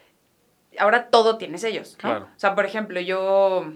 ahora 0.78 1.08
todo 1.08 1.38
tiene 1.38 1.58
sellos, 1.58 1.92
¿no? 1.94 2.10
Claro. 2.10 2.24
O 2.36 2.38
sea, 2.38 2.54
por 2.54 2.66
ejemplo, 2.66 3.00
yo 3.00 3.72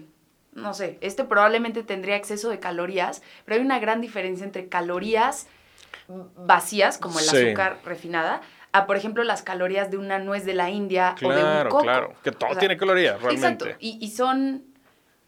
no 0.57 0.73
sé, 0.73 0.97
este 1.01 1.23
probablemente 1.23 1.83
tendría 1.83 2.15
exceso 2.15 2.49
de 2.49 2.59
calorías, 2.59 3.21
pero 3.45 3.57
hay 3.57 3.65
una 3.65 3.79
gran 3.79 4.01
diferencia 4.01 4.43
entre 4.43 4.67
calorías 4.67 5.47
vacías, 6.35 6.97
como 6.97 7.19
el 7.19 7.27
azúcar 7.27 7.79
refinada, 7.83 8.41
a, 8.71 8.85
por 8.85 8.97
ejemplo, 8.97 9.23
las 9.23 9.41
calorías 9.41 9.91
de 9.91 9.97
una 9.97 10.19
nuez 10.19 10.45
de 10.45 10.53
la 10.53 10.69
India 10.69 11.15
o 11.21 11.31
de 11.31 11.43
un 11.43 11.69
coco. 11.69 11.83
Claro, 11.83 12.13
que 12.23 12.31
todo 12.31 12.55
tiene 12.55 12.77
calorías, 12.77 13.21
realmente. 13.21 13.65
Exacto, 13.65 13.77
y, 13.79 14.09
son 14.11 14.63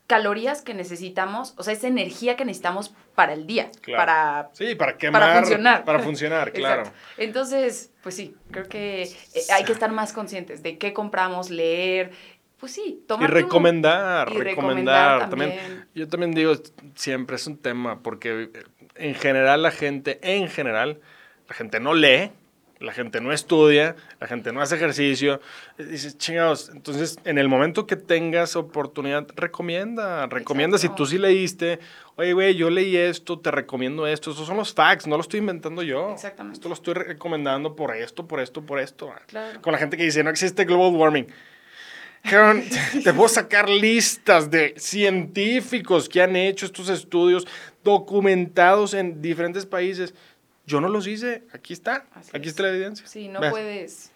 calorías 0.08 0.62
que 0.62 0.74
necesitamos, 0.74 1.54
o 1.58 1.64
sea, 1.64 1.74
esa 1.74 1.88
energía 1.88 2.36
que 2.36 2.44
necesitamos 2.44 2.94
para 3.16 3.34
el 3.34 3.46
día, 3.46 3.70
para, 3.96 4.50
sí, 4.54 4.76
para, 4.76 4.98
quemar, 4.98 5.22
para 5.22 5.36
funcionar. 5.36 5.86
Para 5.86 6.00
funcionar, 6.00 6.52
claro. 6.54 6.84
Entonces, 7.18 7.92
pues 8.02 8.16
sí, 8.16 8.36
creo 8.52 8.68
que 8.68 9.04
eh, 9.04 9.42
hay 9.54 9.64
que 9.66 9.72
estar 9.72 9.92
más 9.92 10.14
conscientes 10.14 10.64
de 10.64 10.78
qué 10.78 10.94
compramos, 10.94 11.50
leer, 11.50 12.12
pues 12.60 12.74
sí, 12.74 13.04
tomar. 13.08 13.30
Y 13.30 13.34
recomendar, 13.34 14.34
recomendar, 14.34 15.30
también. 15.30 15.88
Yo 15.96 16.08
también 16.08 16.34
digo, 16.34 16.54
siempre 16.96 17.36
es 17.38 17.48
un 17.48 17.58
tema, 17.58 18.02
porque 18.02 18.52
en 19.00 19.16
general 19.16 19.62
la 19.64 19.72
gente, 19.72 20.20
en 20.22 20.48
general, 20.50 21.00
la 21.48 21.56
gente 21.56 21.80
no 21.80 21.94
lee, 21.94 22.32
la 22.80 22.94
gente 22.94 23.20
no 23.20 23.34
estudia, 23.34 23.96
la 24.20 24.28
gente 24.28 24.54
no 24.54 24.62
hace 24.62 24.76
ejercicio. 24.76 25.42
Dices, 25.78 26.18
chingados, 26.18 26.70
entonces 26.70 27.20
en 27.26 27.38
el 27.38 27.50
momento 27.50 27.86
que 27.86 27.96
tengas 27.96 28.56
oportunidad, 28.56 29.28
recomienda, 29.36 30.28
recomienda 30.28 30.78
si 30.78 30.90
tú 30.90 31.06
sí 31.06 31.18
leíste, 31.18 31.80
oye, 32.16 32.34
güey, 32.34 32.56
yo 32.56 32.70
leí 32.70 32.96
esto, 32.96 33.40
te 33.40 33.52
recomiendo 33.52 34.08
esto, 34.08 34.32
esos 34.32 34.48
son 34.48 34.58
los 34.58 34.74
facts, 34.74 35.08
no 35.08 35.18
lo 35.18 35.22
estoy 35.22 35.40
inventando 35.40 35.82
yo. 35.84 36.12
Exactamente. 36.14 36.58
Esto 36.58 36.70
lo 36.70 36.76
estoy 36.76 36.94
recomendando 36.94 37.76
por 37.76 37.96
esto, 37.96 38.28
por 38.28 38.40
esto, 38.40 38.62
por 38.66 38.80
esto. 38.80 39.14
Claro. 39.28 39.62
Con 39.62 39.74
la 39.74 39.80
gente 39.80 39.98
que 39.98 40.04
dice, 40.04 40.24
no 40.24 40.30
existe 40.30 40.66
global 40.66 40.96
warming. 40.96 41.28
te 43.04 43.14
puedo 43.14 43.30
sacar 43.30 43.70
listas 43.70 44.52
de 44.52 44.76
científicos 44.78 46.10
que 46.10 46.22
han 46.22 46.36
hecho 46.36 46.66
estos 46.66 46.90
estudios 46.90 47.48
documentados 47.92 48.94
en 48.94 49.22
diferentes 49.22 49.66
países. 49.66 50.14
Yo 50.66 50.82
no 50.82 50.88
los 50.90 51.08
hice, 51.08 51.44
aquí 51.52 51.74
está, 51.74 52.06
aquí 52.34 52.50
está 52.50 52.64
la 52.64 52.70
evidencia. 52.70 53.08
Sí, 53.08 53.28
no 53.28 53.40
puedes. 53.50 54.12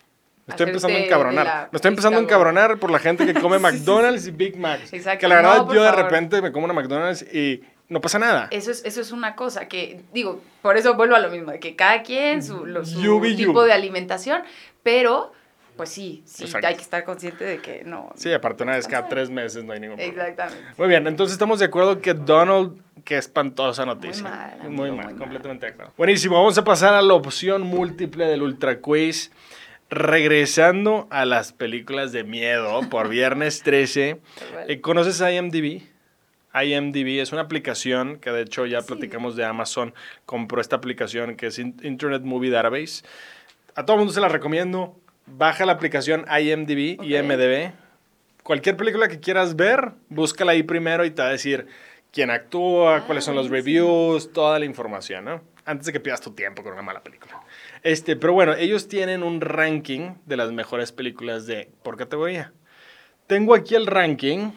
Me 0.46 0.52
estoy 0.52 0.68
empezando 0.68 0.98
a 0.98 1.02
encabronar. 1.02 1.70
Me 1.72 1.78
estoy 1.78 1.90
empezando 1.90 2.20
a 2.20 2.22
encabronar 2.22 2.78
por 2.78 2.92
la 2.92 3.00
gente 3.00 3.26
que 3.26 3.34
come 3.40 3.60
McDonald's 3.60 4.28
y 4.28 4.32
Big 4.32 4.58
Macs. 4.58 4.92
Exacto. 4.94 5.22
Que 5.22 5.28
la 5.28 5.36
verdad 5.36 5.68
yo 5.74 5.84
de 5.84 5.92
repente 5.92 6.42
me 6.42 6.52
como 6.52 6.66
una 6.66 6.74
McDonald's 6.74 7.24
y 7.34 7.64
no 7.88 8.02
pasa 8.02 8.20
nada. 8.20 8.48
Eso 8.52 8.72
es, 8.72 8.84
eso 8.84 9.02
es 9.02 9.12
una 9.12 9.36
cosa 9.36 9.68
que, 9.68 10.02
digo, 10.14 10.42
por 10.62 10.78
eso 10.78 10.96
vuelvo 10.96 11.16
a 11.16 11.20
lo 11.20 11.30
mismo, 11.30 11.52
de 11.52 11.60
que 11.60 11.76
cada 11.76 12.04
quien 12.04 12.44
su, 12.44 12.66
su 12.84 13.22
tipo 13.36 13.64
de 13.64 13.72
alimentación, 13.72 14.44
pero 14.84 15.32
pues 15.76 15.90
sí, 15.90 16.24
sí, 16.26 16.46
hay 16.64 16.76
que 16.76 16.82
estar 16.82 17.04
consciente 17.04 17.44
de 17.44 17.60
que 17.60 17.84
no. 17.84 18.12
Sí, 18.16 18.32
aparte 18.32 18.64
una 18.64 18.76
vez 18.76 18.88
cada 18.88 19.08
tres 19.08 19.30
meses 19.30 19.64
no 19.64 19.74
hay 19.74 19.80
ningún 19.80 19.98
problema. 19.98 20.28
Exactamente. 20.28 20.74
Muy 20.78 20.88
bien, 20.88 21.08
entonces 21.08 21.34
estamos 21.34 21.60
de 21.60 21.66
acuerdo 21.66 22.00
que 22.00 22.14
Donald, 22.14 22.80
qué 23.04 23.18
espantosa 23.18 23.86
noticia. 23.86 24.58
Muy 24.70 24.92
mal. 24.92 25.08
Muy, 25.08 25.16
completamente 25.16 25.66
de 25.66 25.72
acuerdo. 25.74 25.94
Buenísimo, 25.98 26.36
vamos 26.36 26.58
a 26.58 26.64
pasar 26.64 26.94
a 26.94 27.02
la 27.02 27.14
opción 27.14 27.64
múltiple 27.64 28.26
del 28.26 28.42
Ultra 28.42 28.80
Quiz. 28.80 29.32
Regresando 29.90 31.08
a 31.12 31.24
las 31.26 31.54
películas 31.54 32.12
de 32.12 32.24
miedo 32.24 32.82
por 32.90 33.10
viernes 33.10 33.62
13. 33.64 34.20
Eh, 34.68 34.82
¿Conoces 34.82 35.22
IMDb? 35.22 35.84
IMDb 36.54 37.22
es 37.22 37.32
una 37.32 37.42
aplicación 37.42 38.18
que 38.20 38.32
de 38.32 38.42
hecho 38.42 38.66
ya 38.66 38.82
platicamos 38.82 39.36
de 39.36 39.46
Amazon. 39.46 39.94
Compró 40.26 40.62
esta 40.62 40.76
aplicación 40.76 41.36
que 41.36 41.48
es 41.48 41.60
Internet 41.60 42.24
Movie 42.24 42.52
Database. 42.52 43.04
A 43.76 43.86
todo 43.86 43.96
el 43.96 44.00
mundo 44.00 44.14
se 44.14 44.22
la 44.22 44.30
recomiendo 44.30 45.00
baja 45.26 45.66
la 45.66 45.74
aplicación 45.74 46.26
IMDb, 46.28 47.02
IMDb. 47.04 47.72
Cualquier 48.44 48.76
película 48.76 49.08
que 49.08 49.20
quieras 49.20 49.56
ver, 49.56 49.92
búscala 50.10 50.52
ahí 50.52 50.64
primero 50.64 51.06
y 51.06 51.12
te 51.12 51.22
va 51.22 51.30
a 51.30 51.32
decir 51.32 51.68
quién 52.14 52.30
actúa, 52.30 52.98
ah, 52.98 53.04
cuáles 53.06 53.26
son 53.26 53.36
los 53.36 53.50
reviews, 53.50 54.32
toda 54.32 54.60
la 54.60 54.66
información, 54.66 55.26
¿no? 55.26 55.42
Antes 55.66 55.88
de 55.88 55.94
que 55.94 56.00
pierdas 56.00 56.22
tu 56.22 56.32
tiempo 56.32 56.64
con 56.64 56.74
una 56.74 56.82
mala 56.82 57.04
película. 57.04 57.42
Este, 57.82 58.16
pero 58.16 58.34
bueno, 58.34 58.54
ellos 58.54 58.88
tienen 58.88 59.24
un 59.24 59.42
ranking 59.42 60.14
de 60.26 60.38
las 60.38 60.52
mejores 60.52 60.92
películas 60.92 61.48
de 61.48 61.72
por 61.84 61.98
categoría. 61.98 62.54
Tengo 63.28 63.56
aquí 63.56 63.76
el 63.76 63.88
ranking 63.88 64.52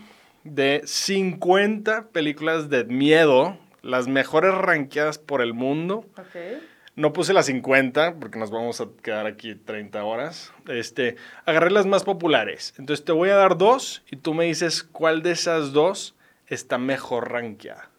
de 0.44 0.82
50 0.84 2.08
películas 2.08 2.68
de 2.68 2.84
miedo, 2.84 3.58
las 3.82 4.06
mejores 4.06 4.54
rankeadas 4.54 5.18
por 5.18 5.40
el 5.40 5.54
mundo. 5.54 6.04
Okay 6.28 6.60
no 6.96 7.12
puse 7.12 7.34
las 7.34 7.46
50 7.46 8.14
porque 8.18 8.38
nos 8.38 8.50
vamos 8.50 8.80
a 8.80 8.88
quedar 9.02 9.26
aquí 9.26 9.54
30 9.54 10.02
horas. 10.02 10.52
Este, 10.66 11.16
agarré 11.44 11.70
las 11.70 11.86
más 11.86 12.04
populares. 12.04 12.74
Entonces 12.78 13.04
te 13.04 13.12
voy 13.12 13.28
a 13.28 13.36
dar 13.36 13.58
dos 13.58 14.02
y 14.10 14.16
tú 14.16 14.32
me 14.32 14.46
dices 14.46 14.82
cuál 14.82 15.22
de 15.22 15.32
esas 15.32 15.72
dos 15.72 16.15
está 16.46 16.78
mejor 16.78 17.32
rankeada. 17.32 17.90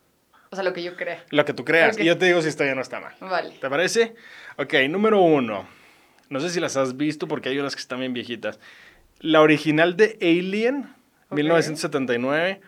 O 0.50 0.56
sea, 0.56 0.64
lo 0.64 0.74
que 0.74 0.82
yo 0.82 0.96
crea. 0.96 1.24
Lo 1.30 1.46
que 1.46 1.54
tú 1.54 1.66
creas. 1.66 2.00
Y 2.00 2.06
yo 2.06 2.18
te 2.18 2.26
digo 2.26 2.42
si 2.42 2.48
está 2.48 2.64
bien 2.64 2.78
o 2.78 2.82
está 2.82 3.00
mal. 3.00 3.14
Vale. 3.20 3.56
¿Te 3.60 3.70
parece? 3.70 4.16
Ok, 4.58 4.74
número 4.90 5.22
uno. 5.22 5.68
No 6.30 6.40
sé 6.40 6.50
si 6.50 6.60
las 6.60 6.78
has 6.78 6.98
visto 6.98 7.28
porque 7.28 7.50
hay 7.50 7.60
unas 7.60 7.76
que 7.76 7.82
están 7.82 8.00
bien 8.00 8.14
viejitas. 8.14 8.60
La 9.20 9.42
original 9.42 9.98
de 9.98 10.18
Alien, 10.22 10.94
1979, 11.32 12.62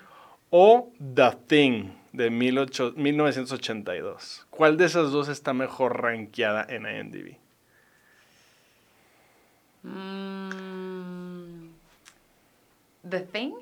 o 0.50 0.92
The 1.16 1.38
Thing, 1.48 1.92
de 2.12 2.30
1982. 2.30 4.48
¿Cuál 4.50 4.78
de 4.78 4.86
esas 4.86 5.12
dos 5.12 5.30
está 5.30 5.54
mejor 5.54 6.02
rankeada 6.02 6.66
en 6.68 6.86
IMDb? 6.86 7.38
Mm, 9.84 11.70
¿The 13.10 13.22
Thing? 13.22 13.54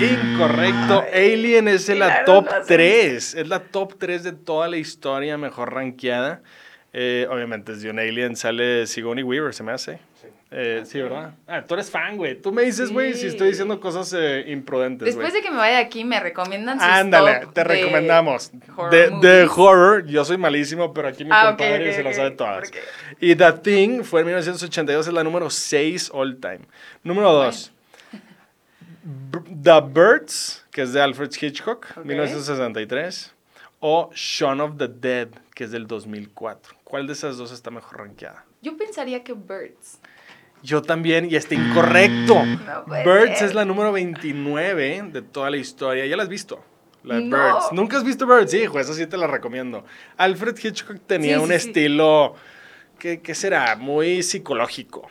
Incorrecto. 0.00 1.04
Alien 1.12 1.68
es 1.68 1.88
la 1.88 2.24
top 2.24 2.48
3. 2.66 3.34
Es 3.34 3.48
la 3.48 3.60
top 3.60 3.98
3 3.98 4.22
de 4.22 4.32
toda 4.32 4.68
la 4.68 4.76
historia 4.78 5.36
mejor 5.36 5.74
rankeada. 5.74 6.42
Eh, 6.92 7.26
obviamente, 7.30 7.72
desde 7.72 7.90
un 7.90 7.98
Alien 7.98 8.34
sale 8.34 8.86
Sigourney 8.86 9.22
Weaver, 9.22 9.54
se 9.54 9.62
me 9.62 9.72
hace. 9.72 10.00
Eh, 10.52 10.82
sí, 10.84 11.00
¿verdad? 11.00 11.34
Ah, 11.46 11.62
tú 11.62 11.74
eres 11.74 11.88
fan, 11.90 12.16
güey. 12.16 12.34
Tú 12.34 12.50
me 12.50 12.62
dices, 12.62 12.90
güey, 12.90 13.14
si 13.14 13.28
estoy 13.28 13.48
diciendo 13.48 13.78
cosas 13.78 14.12
eh, 14.18 14.46
imprudentes. 14.48 15.06
Después 15.06 15.32
de 15.32 15.42
que 15.42 15.50
me 15.50 15.58
vaya 15.58 15.76
de 15.76 15.82
aquí, 15.82 16.04
me 16.04 16.18
recomiendan 16.18 16.80
sus 16.80 16.88
Ándale, 16.88 17.46
te 17.52 17.62
recomendamos. 17.62 18.50
De 18.90 19.48
horror, 19.54 20.06
yo 20.06 20.24
soy 20.24 20.38
malísimo, 20.38 20.92
pero 20.92 21.08
aquí 21.08 21.24
mi 21.24 21.30
ah, 21.32 21.54
compadre 21.56 21.92
se 21.92 22.02
lo 22.02 22.12
sabe 22.12 22.32
todas. 22.32 22.72
Y 23.20 23.36
The 23.36 23.52
Thing 23.52 24.02
fue 24.02 24.20
en 24.20 24.26
1982, 24.26 25.06
es 25.06 25.12
la 25.12 25.22
número 25.22 25.50
6 25.50 26.10
all 26.12 26.38
time. 26.40 26.60
Número 27.04 27.32
2. 27.32 27.72
The 29.02 29.80
Birds, 29.80 30.64
que 30.70 30.82
es 30.82 30.92
de 30.92 31.00
Alfred 31.00 31.30
Hitchcock, 31.40 31.96
1963. 31.96 33.32
O 33.82 34.10
Shaun 34.14 34.60
of 34.60 34.76
the 34.76 34.88
Dead, 34.88 35.28
que 35.54 35.64
es 35.64 35.70
del 35.70 35.86
2004. 35.86 36.76
¿Cuál 36.84 37.06
de 37.06 37.14
esas 37.14 37.38
dos 37.38 37.50
está 37.50 37.70
mejor 37.70 38.00
rankeada? 38.00 38.44
Yo 38.60 38.76
pensaría 38.76 39.24
que 39.24 39.32
Birds. 39.32 39.98
Yo 40.62 40.82
también, 40.82 41.30
y 41.30 41.36
está 41.36 41.54
incorrecto. 41.54 42.42
Birds 43.04 43.40
es 43.40 43.54
la 43.54 43.64
número 43.64 43.92
29 43.92 45.04
de 45.10 45.22
toda 45.22 45.48
la 45.48 45.56
historia. 45.56 46.04
¿Ya 46.04 46.16
la 46.16 46.24
has 46.24 46.28
visto? 46.28 46.62
La 47.02 47.16
Birds. 47.16 47.72
¿Nunca 47.72 47.96
has 47.96 48.04
visto 48.04 48.26
Birds? 48.26 48.50
Sí, 48.50 48.58
hijo, 48.58 48.78
esa 48.78 48.92
sí 48.92 49.06
te 49.06 49.16
la 49.16 49.26
recomiendo. 49.26 49.84
Alfred 50.18 50.56
Hitchcock 50.62 50.98
tenía 51.06 51.40
un 51.40 51.50
estilo, 51.50 52.34
¿qué, 52.98 53.20
¿qué, 53.20 53.34
será? 53.34 53.76
Muy 53.76 54.22
psicológico. 54.22 55.08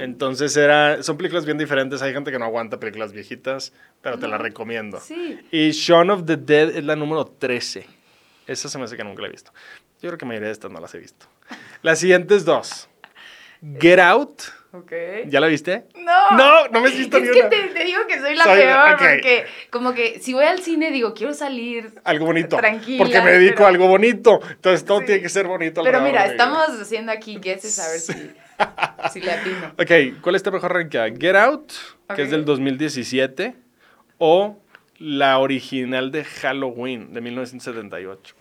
Entonces 0.00 0.56
era, 0.56 1.02
son 1.02 1.16
películas 1.16 1.44
bien 1.44 1.58
diferentes. 1.58 2.02
Hay 2.02 2.12
gente 2.12 2.30
que 2.32 2.38
no 2.38 2.44
aguanta 2.44 2.78
películas 2.80 3.12
viejitas, 3.12 3.72
pero 4.02 4.18
te 4.18 4.26
la 4.28 4.38
recomiendo. 4.38 5.00
Y 5.50 5.70
Shaun 5.70 6.10
of 6.10 6.24
the 6.26 6.36
Dead 6.36 6.70
es 6.76 6.84
la 6.84 6.96
número 6.96 7.24
13. 7.26 7.86
Esa 8.46 8.68
se 8.68 8.78
me 8.78 8.84
hace 8.84 8.96
que 8.96 9.04
nunca 9.04 9.22
la 9.22 9.28
he 9.28 9.30
visto. 9.30 9.52
Yo 10.02 10.08
creo 10.10 10.18
que 10.18 10.24
mayoría 10.26 10.48
de 10.48 10.52
estas 10.52 10.70
no 10.70 10.80
las 10.80 10.94
he 10.94 10.98
visto. 10.98 11.26
Las 11.82 11.98
siguientes 11.98 12.44
dos. 12.44 12.88
Get 13.80 13.98
Out 14.00 14.42
Ok. 14.72 14.90
¿Ya 15.28 15.38
la 15.38 15.46
viste? 15.46 15.84
No. 15.94 16.36
No, 16.36 16.66
no 16.66 16.80
me 16.80 16.88
has 16.88 16.98
visto 16.98 17.16
es 17.18 17.22
ni 17.22 17.30
que 17.30 17.40
una. 17.42 17.48
te, 17.48 17.56
te 17.68 17.84
digo 17.84 18.00
que 18.08 18.18
soy 18.18 18.34
la 18.34 18.42
Soy- 18.42 18.56
peor, 18.60 18.92
ok. 18.94 18.98
porque 18.98 19.44
como 19.70 19.94
que 19.94 20.18
si 20.20 20.34
voy 20.34 20.44
al 20.46 20.60
cine 20.62 20.90
digo, 20.90 21.14
quiero 21.14 21.32
salir. 21.32 21.92
Algo 22.02 22.26
bonito. 22.26 22.56
Tranquila, 22.56 22.98
Porque 23.04 23.20
me 23.20 23.30
dedico 23.30 23.54
pero- 23.58 23.66
a 23.66 23.68
algo 23.68 23.86
bonito. 23.86 24.40
Entonces 24.50 24.84
todo 24.84 24.98
Sí. 24.98 25.06
tiene 25.06 25.22
que 25.22 25.28
ser 25.28 25.46
bonito. 25.46 25.80
Pero 25.84 26.00
mira, 26.00 26.26
estamos 26.26 26.58
haciendo 26.70 27.12
aquí 27.12 27.38
guesses 27.40 27.78
a 27.78 27.88
ver 27.88 28.00
si, 28.00 28.12
si 29.12 29.20
le 29.20 29.32
atino. 29.32 29.72
Ok, 29.78 30.20
¿cuál 30.20 30.34
está 30.34 30.50
mejor 30.50 30.72
rankeada? 30.72 31.08
¿Get 31.08 31.36
Out, 31.36 31.72
que 32.14 32.22
es 32.22 32.30
del 32.30 32.44
2017, 32.44 33.54
o 34.18 34.58
la 34.98 35.38
original 35.38 36.10
de 36.10 36.24
Halloween, 36.24 37.12
de 37.12 37.20
1978? 37.20 38.34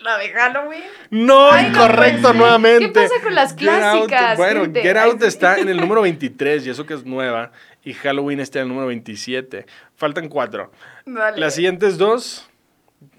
¿La 0.00 0.16
de 0.16 0.30
Halloween? 0.30 0.82
No, 1.10 1.50
Ay, 1.50 1.66
incorrecto 1.66 2.32
nuevamente. 2.32 2.86
¿Qué 2.86 2.92
pasa 2.92 3.22
con 3.22 3.34
las 3.34 3.54
Get 3.54 3.68
Out, 3.68 4.08
clásicas, 4.08 4.36
bueno, 4.38 4.62
gente? 4.62 4.80
Get 4.80 4.96
Out 4.96 5.22
está 5.22 5.58
en 5.58 5.68
el 5.68 5.76
número 5.76 6.00
23, 6.00 6.66
y 6.66 6.70
eso 6.70 6.86
que 6.86 6.94
es 6.94 7.04
nueva, 7.04 7.52
y 7.84 7.92
Halloween 7.92 8.40
está 8.40 8.60
en 8.60 8.64
el 8.64 8.68
número 8.68 8.86
27. 8.86 9.66
Faltan 9.96 10.28
cuatro. 10.28 10.72
Dale. 11.04 11.38
Las 11.38 11.54
siguientes 11.54 11.98
dos, 11.98 12.48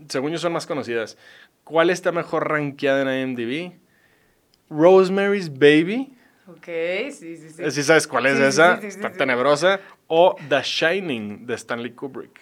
según 0.07 0.31
yo, 0.31 0.39
son 0.39 0.53
más 0.53 0.65
conocidas. 0.65 1.17
¿Cuál 1.71 1.89
está 1.89 2.11
mejor 2.11 2.49
rankeada 2.49 3.15
en 3.17 3.29
IMDb? 3.37 3.71
Rosemary's 4.69 5.49
Baby. 5.57 6.13
Ok, 6.45 6.65
sí, 7.11 7.37
sí, 7.37 7.49
sí. 7.49 7.71
¿Sí 7.71 7.83
sabes 7.83 8.05
cuál 8.07 8.25
es 8.25 8.37
Sí, 8.39 8.43
esa? 8.43 8.75
sí, 8.75 8.81
sí, 8.81 8.91
sí, 8.91 8.97
Está 8.97 9.13
tenebrosa. 9.13 9.79
O 10.07 10.35
The 10.49 10.61
Shining 10.63 11.45
de 11.47 11.53
Stanley 11.53 11.91
Kubrick. 11.93 12.41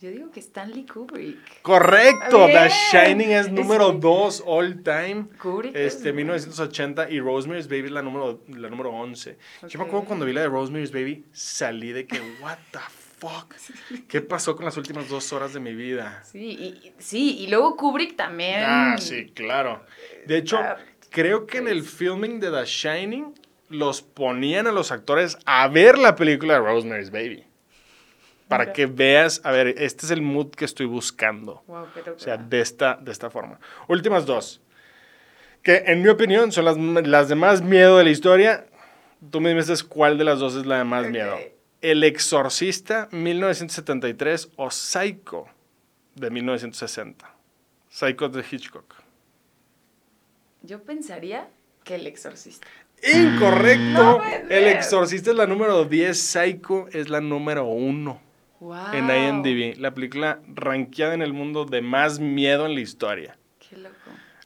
Yo 0.00 0.10
digo 0.10 0.30
que 0.32 0.40
Stanley 0.40 0.84
Kubrick. 0.84 1.62
Correcto, 1.62 2.46
The. 2.46 2.68
Shining 2.90 3.30
es 3.30 3.46
Es 3.46 3.52
número 3.52 3.92
que- 3.92 3.98
2 4.00 4.42
all 4.44 4.82
time. 4.82 5.26
Kubrick 5.40 5.76
es- 5.76 5.94
Este, 5.94 6.12
1980 6.12 7.08
y 7.08 7.20
Rosemary's 7.20 7.68
Baby 7.68 7.84
es 7.86 7.90
la 7.92 8.02
número, 8.02 8.40
la 8.48 8.68
número 8.68 8.90
11. 8.90 9.38
Yo 9.68 9.78
me 9.78 9.84
acuerdo 9.84 10.06
cuando 10.06 10.24
vi 10.26 10.32
la 10.32 10.40
de 10.40 10.48
Rosemary's 10.48 10.90
Baby, 10.90 11.24
salí 11.32 11.92
de 11.92 12.06
que, 12.08 12.20
what 12.42 12.58
the 12.72 12.80
fuck, 13.28 13.54
¿qué 14.08 14.20
pasó 14.20 14.56
con 14.56 14.64
las 14.64 14.76
últimas 14.76 15.08
dos 15.08 15.32
horas 15.32 15.52
de 15.52 15.60
mi 15.60 15.74
vida? 15.74 16.22
Sí, 16.24 16.40
y, 16.50 16.92
sí, 16.98 17.38
y 17.38 17.46
luego 17.46 17.76
Kubrick 17.76 18.16
también. 18.16 18.60
Ah, 18.64 18.96
sí, 18.98 19.26
claro. 19.34 19.84
De 20.26 20.38
hecho, 20.38 20.58
Ah, 20.58 20.76
creo 21.10 21.46
que 21.46 21.58
en 21.58 21.68
el 21.68 21.80
pues. 21.82 21.92
filming 21.94 22.40
de 22.40 22.50
The 22.50 22.64
Shining 22.64 23.32
los 23.68 24.02
ponían 24.02 24.66
a 24.66 24.72
los 24.72 24.90
actores 24.92 25.38
a 25.46 25.68
ver 25.68 25.98
la 25.98 26.16
película 26.16 26.54
de 26.54 26.60
Rosemary's 26.60 27.10
Baby. 27.10 27.44
Para 28.48 28.72
que 28.74 28.84
veas, 28.86 29.40
a 29.44 29.50
ver, 29.52 29.68
este 29.78 30.04
es 30.04 30.10
el 30.10 30.20
mood 30.20 30.50
que 30.50 30.66
estoy 30.66 30.84
buscando. 30.84 31.62
Wow, 31.68 31.86
pero, 31.94 32.14
O 32.14 32.18
sea, 32.18 32.36
de 32.36 32.60
esta, 32.60 32.98
de 33.00 33.10
esta 33.12 33.30
forma. 33.30 33.58
Últimas 33.88 34.26
dos. 34.26 34.60
Que 35.62 35.84
en 35.86 36.02
mi 36.02 36.08
opinión 36.08 36.52
son 36.52 36.64
las, 36.66 36.76
las 37.06 37.28
de 37.30 37.34
más 37.34 37.62
miedo 37.62 37.96
de 37.96 38.04
la 38.04 38.10
historia. 38.10 38.66
Tú 39.30 39.40
me 39.40 39.54
dices 39.54 39.82
cuál 39.84 40.18
de 40.18 40.24
las 40.24 40.38
dos 40.40 40.54
es 40.56 40.66
la 40.66 40.78
de 40.78 40.84
más 40.84 41.04
Ok. 41.06 41.10
miedo. 41.12 41.38
El 41.82 42.04
Exorcista 42.04 43.08
1973 43.12 44.50
o 44.56 44.70
Psycho 44.70 45.46
de 46.14 46.30
1960. 46.30 47.34
Psycho 47.90 48.28
de 48.28 48.44
Hitchcock. 48.50 48.94
yo 50.62 50.82
pensaría 50.82 51.48
que 51.84 51.96
el 51.96 52.06
exorcista. 52.06 52.66
Incorrecto. 53.02 53.82
No 54.18 54.24
el. 54.48 54.68
Exorcista 54.68 55.30
es 55.30 55.36
la 55.36 55.46
número 55.48 55.84
10, 55.84 56.16
Psycho 56.18 56.86
es 56.92 57.08
la 57.08 57.20
número 57.20 57.64
1 57.66 58.20
Wow. 58.60 58.76
en 58.92 59.10
IMDb. 59.10 59.76
La 59.80 59.92
película 59.92 60.38
rankeada 60.54 61.14
en 61.14 61.22
el 61.22 61.32
mundo 61.32 61.64
de 61.64 61.82
más 61.82 62.20
miedo 62.20 62.64
en 62.64 62.76
la 62.76 62.80
historia. 62.80 63.36
Qué 63.58 63.76
loco. 63.76 63.96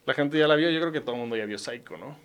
La 0.07 0.15
gente 0.15 0.39
ya 0.39 0.47
la 0.47 0.55
vio, 0.55 0.71
yo 0.71 0.79
creo 0.79 0.91
que 0.91 1.01
todo 1.01 1.13
el 1.13 1.21
mundo 1.21 1.35
ya 1.35 1.45
vio 1.45 1.59
Psycho, 1.59 1.97
¿no? 1.97 2.17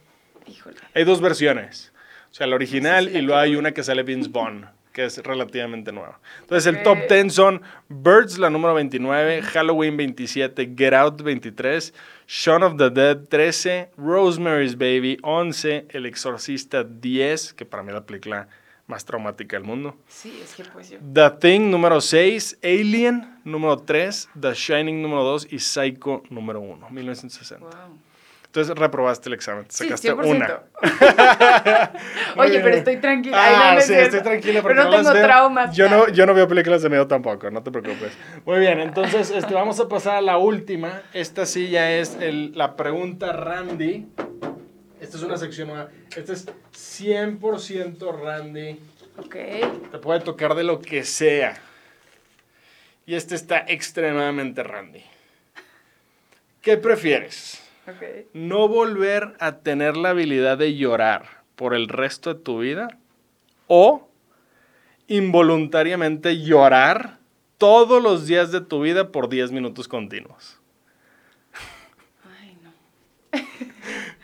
Híjole. 0.47 0.77
Hay 0.95 1.05
dos 1.05 1.21
versiones. 1.21 1.93
O 2.31 2.35
sea, 2.35 2.47
la 2.47 2.55
original 2.55 3.05
No 3.05 3.11
sé 3.11 3.13
si 3.13 3.13
la 3.13 3.19
y 3.19 3.27
luego 3.27 3.41
hay 3.43 3.57
una 3.57 3.73
que 3.73 3.83
sale 3.83 4.03
Vince 4.05 4.31
Vaughn, 4.33 4.67
que 4.93 5.05
es 5.05 5.19
relativamente 5.19 5.93
nueva. 5.93 6.21
Entonces, 6.41 6.67
el 6.73 6.83
top 6.83 6.99
10 7.09 7.33
son 7.33 7.63
Birds, 7.89 8.39
la 8.39 8.51
número 8.51 8.75
29, 8.75 9.43
Halloween 9.43 9.97
27, 9.97 10.75
Get 10.77 10.95
Out 10.95 11.23
23, 11.23 11.95
Shaun 12.29 12.63
of 12.63 12.77
the 12.77 12.91
Dead 12.91 13.19
13, 13.29 13.91
Rosemary's 13.97 14.77
Baby 14.77 15.19
11, 15.23 15.87
El 15.91 16.07
Exorcista 16.07 16.85
10, 16.85 17.55
que 17.55 17.65
para 17.65 17.83
mí 17.83 17.89
es 17.89 17.95
la 17.95 18.07
película 18.07 18.49
más 18.87 19.05
traumática 19.05 19.57
del 19.57 19.65
mundo. 19.65 19.97
Sí, 20.09 20.41
es 20.43 20.55
que 20.55 20.65
pues 20.65 20.91
yo. 20.91 20.99
The 21.13 21.31
Thing 21.41 21.71
número 21.71 22.01
6, 22.01 22.59
Alien 22.63 23.41
número 23.45 23.79
3, 23.79 24.29
The 24.39 24.53
Shining 24.55 25.01
número 25.01 25.25
2 25.25 25.49
y 25.51 25.59
Psycho 25.59 26.23
número 26.31 26.61
1, 26.61 26.91
1960. 26.91 27.65
Wow. 27.65 27.73
Entonces 28.53 28.77
reprobaste 28.77 29.31
el 29.31 29.33
examen, 29.33 29.65
te 29.65 29.73
Sí, 29.75 29.85
sacaste 29.85 30.13
100%. 30.13 30.27
una. 30.27 30.61
Oye, 32.37 32.61
pero 32.61 32.77
estoy 32.77 32.99
tranquila. 32.99 33.43
Ay, 33.43 33.57
no, 33.57 33.63
Ah, 33.63 33.75
no 33.77 33.81
sí, 33.81 33.95
estoy 33.95 34.21
tranquila 34.21 34.61
porque 34.61 34.77
Pero 34.77 34.91
no, 34.91 34.95
tengo 34.99 35.11
veo. 35.15 35.23
traumas. 35.25 35.75
Yo 35.75 35.89
no, 35.89 36.09
yo 36.11 36.27
no 36.27 36.35
veo 36.35 36.47
películas 36.47 36.83
de 36.83 36.91
miedo 36.91 37.07
tampoco, 37.07 37.51
no 37.51 37.63
te 37.63 37.71
preocupes. 37.71 38.13
Muy 38.45 38.61
bien, 38.61 38.79
entonces 38.81 39.31
este, 39.31 39.55
vamos 39.55 39.81
a 39.81 39.89
pasar 39.89 40.17
a 40.17 40.21
la 40.21 40.37
última. 40.37 41.01
Esta 41.15 41.47
sí 41.47 41.71
ya 41.71 41.93
es 41.93 42.15
el- 42.21 42.53
la 42.55 42.77
pregunta 42.77 43.33
Randy. 43.33 44.07
Esta 45.01 45.17
es 45.17 45.23
una 45.23 45.39
sección 45.39 45.69
nueva. 45.69 45.89
Esta 46.15 46.35
es 46.35 46.47
100% 46.75 48.13
Randy. 48.23 48.79
Ok. 49.17 49.35
Te 49.93 49.99
puede 49.99 50.21
tocar 50.21 50.55
de 50.55 50.65
lo 50.65 50.79
que 50.83 51.05
sea. 51.05 51.57
Y 53.07 53.15
este 53.15 53.35
está 53.35 53.65
extremadamente 53.67 54.63
Randy. 54.63 55.03
¿Qué 56.61 56.77
prefieres? 56.77 57.63
No 58.33 58.69
volver 58.69 59.35
a 59.41 59.59
tener 59.59 59.97
la 59.97 60.11
habilidad 60.11 60.59
de 60.59 60.77
llorar 60.77 61.43
por 61.57 61.75
el 61.75 61.89
resto 61.89 62.33
de 62.35 62.41
tu 62.41 62.61
vida 62.61 62.99
o 63.67 64.09
involuntariamente 65.09 66.41
llorar 66.43 67.19
todos 67.59 68.03
los 68.03 68.27
días 68.27 68.53
de 68.53 68.61
tu 68.61 68.81
vida 68.83 69.11
por 69.11 69.29
10 69.29 69.53
minutos 69.53 69.89
continuos. 69.89 70.61
Ay, 72.41 72.57
no. 72.63 72.73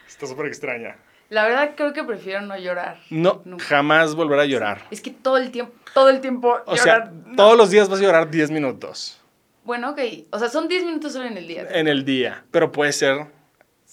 Está 0.08 0.26
súper 0.26 0.46
extraña. 0.46 0.96
La 1.30 1.44
verdad 1.44 1.72
creo 1.76 1.92
que 1.92 2.02
prefiero 2.04 2.40
no 2.40 2.56
llorar. 2.56 2.98
No, 3.10 3.42
Nunca. 3.44 3.64
jamás 3.64 4.14
volver 4.14 4.38
a 4.40 4.46
llorar. 4.46 4.86
Es 4.90 5.02
que 5.02 5.10
todo 5.10 5.36
el 5.36 5.50
tiempo, 5.50 5.74
todo 5.92 6.08
el 6.08 6.20
tiempo 6.20 6.56
O 6.64 6.74
llorar. 6.74 7.12
sea, 7.12 7.34
todos 7.36 7.56
los 7.56 7.70
días 7.70 7.88
vas 7.88 8.00
a 8.00 8.02
llorar 8.02 8.30
10 8.30 8.50
minutos 8.50 9.20
Bueno, 9.64 9.90
ok. 9.90 9.98
O 10.30 10.38
sea, 10.38 10.48
son 10.48 10.68
10 10.68 10.84
minutos 10.84 11.12
solo 11.12 11.26
en 11.26 11.36
el 11.36 11.46
día. 11.46 11.66
en 11.70 11.86
el 11.86 12.04
día, 12.06 12.44
pero 12.50 12.72
puede 12.72 12.92
ser 12.92 13.26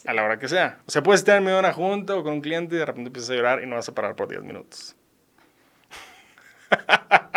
a 0.08 0.14
la 0.14 0.24
hora 0.24 0.40
que 0.40 0.48
sea. 0.48 0.80
O 0.88 0.92
sea, 0.92 1.02
puedes 1.04 1.22
estar 1.22 1.38
en 1.38 1.44
medio 1.44 1.56
de 1.58 1.60
una 1.62 1.74
junta 1.74 2.16
o 2.16 2.24
con 2.24 2.34
un 2.34 2.42
cliente 2.42 2.76
y 2.76 2.80
de 2.80 2.86
repente 2.86 3.08
empiezas 3.10 3.32
a 3.32 3.36
llorar 3.36 3.64
y 3.64 3.68
no 3.68 3.76
vas 3.76 3.88
a 3.90 3.94
parar 3.96 4.16
por 4.16 4.28
10 4.28 4.44
minutos. 4.44 4.96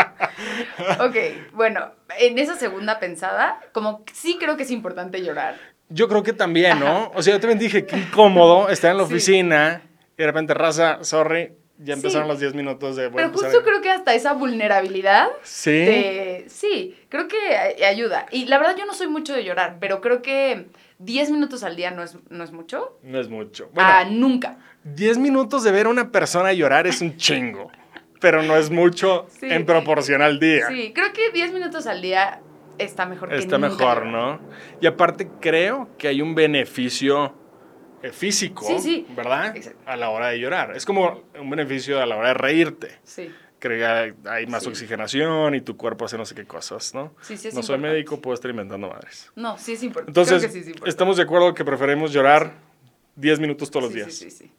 Ok, 1.00 1.16
bueno, 1.52 1.92
en 2.18 2.38
esa 2.38 2.54
segunda 2.56 3.00
pensada, 3.00 3.60
como 3.72 4.04
sí 4.12 4.36
creo 4.38 4.56
que 4.56 4.62
es 4.62 4.70
importante 4.70 5.22
llorar. 5.22 5.56
Yo 5.88 6.08
creo 6.08 6.22
que 6.22 6.32
también, 6.32 6.78
¿no? 6.80 7.10
O 7.14 7.22
sea, 7.22 7.34
yo 7.34 7.40
también 7.40 7.58
dije, 7.58 7.84
qué 7.86 7.96
incómodo 7.96 8.68
estar 8.68 8.92
en 8.92 8.98
la 8.98 9.04
Sí. 9.06 9.12
oficina 9.12 9.82
y 10.16 10.22
de 10.22 10.26
repente, 10.26 10.54
raza, 10.54 11.02
sorry, 11.02 11.52
ya 11.78 11.94
Sí. 11.94 12.00
empezaron 12.00 12.28
los 12.28 12.38
10 12.40 12.54
minutos 12.54 12.96
de... 12.96 13.10
Pero 13.10 13.24
empezar 13.26 13.50
justo 13.50 13.60
a- 13.60 13.64
creo 13.64 13.80
que 13.82 13.90
hasta 13.90 14.14
esa 14.14 14.32
vulnerabilidad 14.34 15.28
Sí. 15.42 16.44
sí, 16.48 16.96
creo 17.08 17.26
que 17.28 17.36
ay- 17.56 17.82
ayuda. 17.84 18.26
Y 18.30 18.46
la 18.46 18.58
verdad 18.58 18.76
yo 18.76 18.86
no 18.86 18.94
soy 18.94 19.08
mucho 19.08 19.34
de 19.34 19.44
llorar, 19.44 19.78
pero 19.80 20.00
creo 20.00 20.22
que 20.22 20.66
10 20.98 21.30
minutos 21.30 21.62
al 21.62 21.76
día 21.76 21.90
no 21.90 22.02
es, 22.02 22.18
no 22.28 22.42
es 22.44 22.52
mucho. 22.52 22.98
No 23.02 23.20
es 23.20 23.28
mucho. 23.28 23.70
Bueno, 23.72 23.90
ah, 23.92 24.04
nunca. 24.10 24.58
10 24.84 25.18
minutos 25.18 25.62
de 25.64 25.70
ver 25.72 25.86
a 25.86 25.88
una 25.90 26.10
persona 26.10 26.52
llorar 26.52 26.86
es 26.86 27.00
un 27.00 27.16
chingo, 27.18 27.70
pero 28.20 28.42
no 28.42 28.56
es 28.56 28.70
mucho 28.70 29.26
Sí. 29.30 29.46
en 29.48 29.64
proporción 29.64 30.22
al 30.22 30.40
día. 30.40 30.66
Sí, 30.68 30.92
creo 30.94 31.12
que 31.12 31.30
10 31.32 31.52
minutos 31.52 31.86
al 31.86 32.02
día 32.02 32.40
está 32.78 33.06
mejor 33.06 33.32
Está 33.32 33.58
mejor. 33.58 34.06
¿no? 34.06 34.40
Y 34.80 34.86
aparte 34.86 35.28
creo 35.40 35.88
que 35.98 36.08
hay 36.08 36.20
un 36.20 36.34
beneficio 36.34 37.34
eh, 38.02 38.10
físico, 38.12 38.64
Sí, 38.64 38.78
sí. 38.78 39.06
¿verdad? 39.16 39.56
Exacto. 39.56 39.80
A 39.86 39.96
la 39.96 40.10
hora 40.10 40.28
de 40.28 40.38
llorar. 40.38 40.76
Es 40.76 40.84
como 40.84 41.22
un 41.40 41.50
beneficio 41.50 42.00
a 42.00 42.06
la 42.06 42.16
hora 42.16 42.28
de 42.28 42.34
reírte. 42.34 42.98
Sí, 43.02 43.30
que 43.58 43.84
hay- 43.84 44.46
más 44.46 44.62
Sí. 44.62 44.68
oxigenación 44.70 45.54
y 45.54 45.60
tu 45.60 45.76
cuerpo 45.76 46.04
hace 46.04 46.16
no 46.16 46.24
sé 46.24 46.34
qué 46.34 46.44
cosas, 46.44 46.94
¿no? 46.94 47.14
sí, 47.22 47.36
sí 47.36 47.48
es 47.48 47.54
no 47.54 47.62
soy 47.62 47.74
importante. 47.76 47.88
médico, 47.96 48.20
puedo 48.20 48.34
estar 48.34 48.50
inventando 48.50 48.88
madres. 48.88 49.30
No, 49.36 49.58
sí 49.58 49.72
es 49.72 49.82
importante. 49.82 50.10
Entonces, 50.10 50.38
creo 50.38 50.48
que 50.48 50.52
sí 50.52 50.58
es 50.60 50.66
importante. 50.66 50.90
estamos 50.90 51.16
de 51.16 51.22
acuerdo 51.24 51.54
que 51.54 51.64
preferimos 51.64 52.12
llorar 52.12 52.52
10 53.16 53.40
minutos 53.40 53.70
todos 53.70 53.84
los 53.84 53.92
días. 53.94 54.12
Sí, 54.14 54.30
sí, 54.30 54.44
sí. 54.44 54.52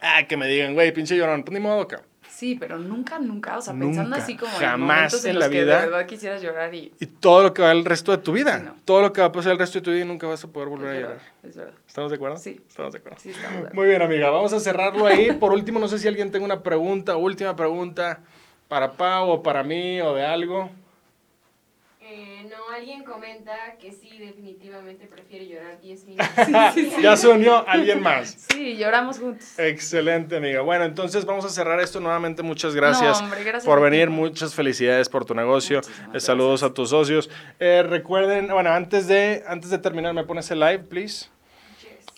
Ah, 0.00 0.26
que 0.26 0.36
me 0.36 0.46
digan, 0.48 0.74
güey, 0.74 0.92
pinche 0.92 1.16
llorón. 1.16 1.42
Pues 1.44 1.52
ni 1.52 1.60
modo, 1.60 1.86
cabrón. 1.86 2.08
Sí, 2.34 2.56
pero 2.58 2.78
nunca, 2.78 3.18
nunca, 3.20 3.58
o 3.58 3.62
sea, 3.62 3.74
pensando 3.74 4.16
así 4.16 4.36
como 4.36 4.50
jamás 4.52 4.64
en 4.64 4.80
momentos 4.80 5.24
en, 5.24 5.30
en 5.30 5.34
los 5.36 5.44
la 5.44 5.50
que 5.50 5.62
vida. 5.62 5.80
de 5.80 5.86
verdad 5.86 6.06
quisieras 6.06 6.42
llorar 6.42 6.74
y 6.74 6.92
Y 6.98 7.06
todo 7.06 7.44
lo 7.44 7.54
que 7.54 7.62
va 7.62 7.70
el 7.70 7.84
resto 7.84 8.10
de 8.10 8.18
tu 8.18 8.32
vida. 8.32 8.58
Sí, 8.58 8.64
no. 8.66 8.74
Todo 8.84 9.02
lo 9.02 9.12
que 9.12 9.20
va 9.20 9.28
a 9.28 9.32
pasar 9.32 9.52
el 9.52 9.58
resto 9.58 9.78
de 9.78 9.82
tu 9.82 9.90
vida 9.92 10.04
y 10.04 10.08
nunca 10.08 10.26
vas 10.26 10.42
a 10.42 10.48
poder 10.48 10.68
volver 10.68 10.96
es 10.96 11.04
a 11.04 11.06
verdad, 11.08 11.22
llorar. 11.22 11.48
es 11.50 11.56
verdad. 11.56 11.74
¿Estamos 11.86 12.10
de 12.10 12.16
acuerdo? 12.16 12.36
Sí. 12.38 12.60
Estamos 12.68 12.92
de 12.92 12.98
acuerdo. 12.98 13.18
Sí, 13.20 13.30
estamos 13.30 13.52
de 13.52 13.58
acuerdo. 13.58 13.74
Muy 13.76 13.86
bien, 13.86 14.02
amiga. 14.02 14.30
Vamos 14.30 14.52
a 14.52 14.58
cerrarlo 14.60 15.06
ahí. 15.06 15.30
Por 15.32 15.52
último, 15.52 15.78
no 15.78 15.86
sé 15.86 15.98
si 16.00 16.08
alguien 16.08 16.32
tenga 16.32 16.44
una 16.44 16.62
pregunta, 16.62 17.16
última 17.16 17.54
pregunta 17.54 18.18
para 18.66 18.92
Pau 18.92 19.28
o 19.30 19.42
para 19.42 19.62
mí 19.62 20.00
o 20.00 20.14
de 20.14 20.24
algo. 20.26 20.70
Eh, 22.06 22.46
no, 22.50 22.74
alguien 22.74 23.02
comenta 23.02 23.52
que 23.80 23.90
sí, 23.90 24.18
definitivamente 24.18 25.06
prefiere 25.06 25.46
llorar 25.48 25.80
10 25.80 26.04
minutos. 26.06 27.02
Ya 27.02 27.16
se 27.16 27.28
unió 27.28 27.66
alguien 27.66 28.02
más. 28.02 28.46
Sí, 28.50 28.76
lloramos 28.76 29.18
juntos. 29.18 29.58
Excelente, 29.58 30.36
amiga. 30.36 30.60
Bueno, 30.60 30.84
entonces 30.84 31.24
vamos 31.24 31.46
a 31.46 31.48
cerrar 31.48 31.80
esto 31.80 32.00
nuevamente. 32.00 32.42
Muchas 32.42 32.74
gracias, 32.74 33.20
No, 33.20 33.24
hombre, 33.24 33.42
gracias 33.42 33.64
por 33.64 33.80
venir. 33.80 34.10
Muchas 34.10 34.54
felicidades 34.54 35.08
por 35.08 35.24
tu 35.24 35.34
negocio. 35.34 35.80
Eh, 36.12 36.20
saludos 36.20 36.62
a 36.62 36.74
tus 36.74 36.90
socios. 36.90 37.30
Eh, 37.58 37.82
recuerden, 37.82 38.48
bueno, 38.48 38.68
antes 38.70 39.08
de, 39.08 39.42
antes 39.46 39.70
de 39.70 39.78
terminar, 39.78 40.12
¿me 40.12 40.24
pones 40.24 40.50
el 40.50 40.60
live, 40.60 40.80
please? 40.80 41.28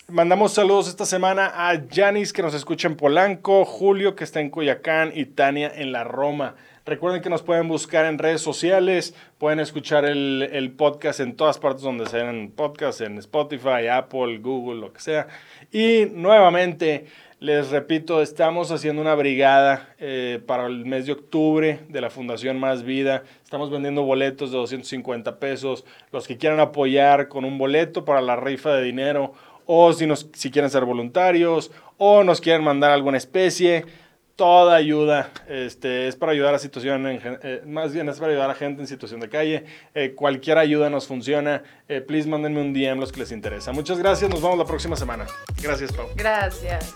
Mandamos 0.09 0.53
saludos 0.53 0.89
esta 0.89 1.05
semana 1.05 1.51
a 1.55 1.75
Yanis, 1.87 2.33
que 2.33 2.41
nos 2.41 2.53
escucha 2.53 2.87
en 2.89 2.95
Polanco, 2.97 3.63
Julio, 3.63 4.15
que 4.15 4.25
está 4.25 4.41
en 4.41 4.49
Coyacán, 4.49 5.11
y 5.13 5.25
Tania 5.25 5.71
en 5.73 5.91
la 5.93 6.03
Roma. 6.03 6.55
Recuerden 6.87 7.21
que 7.21 7.29
nos 7.29 7.43
pueden 7.43 7.67
buscar 7.67 8.05
en 8.05 8.17
redes 8.17 8.39
sociales, 8.39 9.13
pueden 9.39 9.59
escuchar 9.59 10.05
el, 10.05 10.73
podcast 10.77 11.19
en 11.19 11.35
todas 11.35 11.59
partes 11.59 11.83
donde 11.83 12.05
sean 12.05 12.49
podcasts, 12.55 13.01
en 13.01 13.17
Spotify, 13.17 13.87
Apple, 13.91 14.37
Google, 14.37 14.79
lo 14.79 14.93
que 14.93 15.01
sea. 15.01 15.27
Y 15.69 16.05
nuevamente, 16.13 17.07
les 17.41 17.71
repito, 17.71 18.21
estamos 18.21 18.71
haciendo 18.71 19.01
una 19.01 19.15
brigada 19.15 19.95
eh, 19.99 20.41
para 20.47 20.65
el 20.67 20.85
mes 20.85 21.07
de 21.07 21.11
octubre 21.11 21.81
de 21.89 21.99
la 21.99 22.09
Fundación 22.09 22.57
Más 22.57 22.83
Vida. 22.83 23.23
Estamos 23.43 23.69
vendiendo 23.69 24.03
boletos 24.03 24.51
de 24.51 24.57
250 24.57 25.39
pesos. 25.39 25.83
Los 26.13 26.25
que 26.25 26.37
quieran 26.37 26.61
apoyar 26.61 27.27
con 27.27 27.43
un 27.43 27.57
boleto 27.57 28.05
para 28.05 28.21
la 28.21 28.37
rifa 28.37 28.73
de 28.73 28.83
dinero 28.83 29.33
o 29.65 29.91
si, 29.91 30.07
nos, 30.07 30.29
si 30.31 30.51
quieren 30.51 30.71
ser 30.71 30.85
voluntarios, 30.85 31.69
o 31.97 32.23
nos 32.23 32.39
quieren 32.39 32.63
mandar 32.63 32.91
alguna 32.91 33.17
especie, 33.17 33.83
toda 34.37 34.75
ayuda 34.75 35.31
este, 35.49 36.07
es 36.07 36.15
para 36.15 36.31
ayudar 36.31 36.53
a 36.53 36.59
gen- 37.19 37.39
eh, 37.43 37.61
más 37.65 37.91
bien 37.91 38.07
es 38.07 38.17
para 38.19 38.31
ayudar 38.31 38.49
a 38.49 38.55
gente 38.55 38.79
en 38.81 38.87
situación 38.87 39.19
de 39.19 39.27
calle. 39.29 39.65
Eh, 39.93 40.13
cualquier 40.15 40.57
ayuda 40.59 40.89
nos 40.89 41.07
funciona. 41.07 41.63
Eh, 41.89 41.99
please 42.01 42.29
mándenme 42.29 42.61
un 42.61 42.71
DM 42.73 42.99
los 42.99 43.11
que 43.11 43.19
les 43.19 43.31
interesa. 43.31 43.71
Muchas 43.73 43.97
gracias, 43.97 44.29
nos 44.29 44.41
vemos 44.41 44.57
la 44.57 44.65
próxima 44.65 44.95
semana. 44.95 45.25
Gracias, 45.61 45.91
Pau. 45.91 46.07
Gracias. 46.15 46.93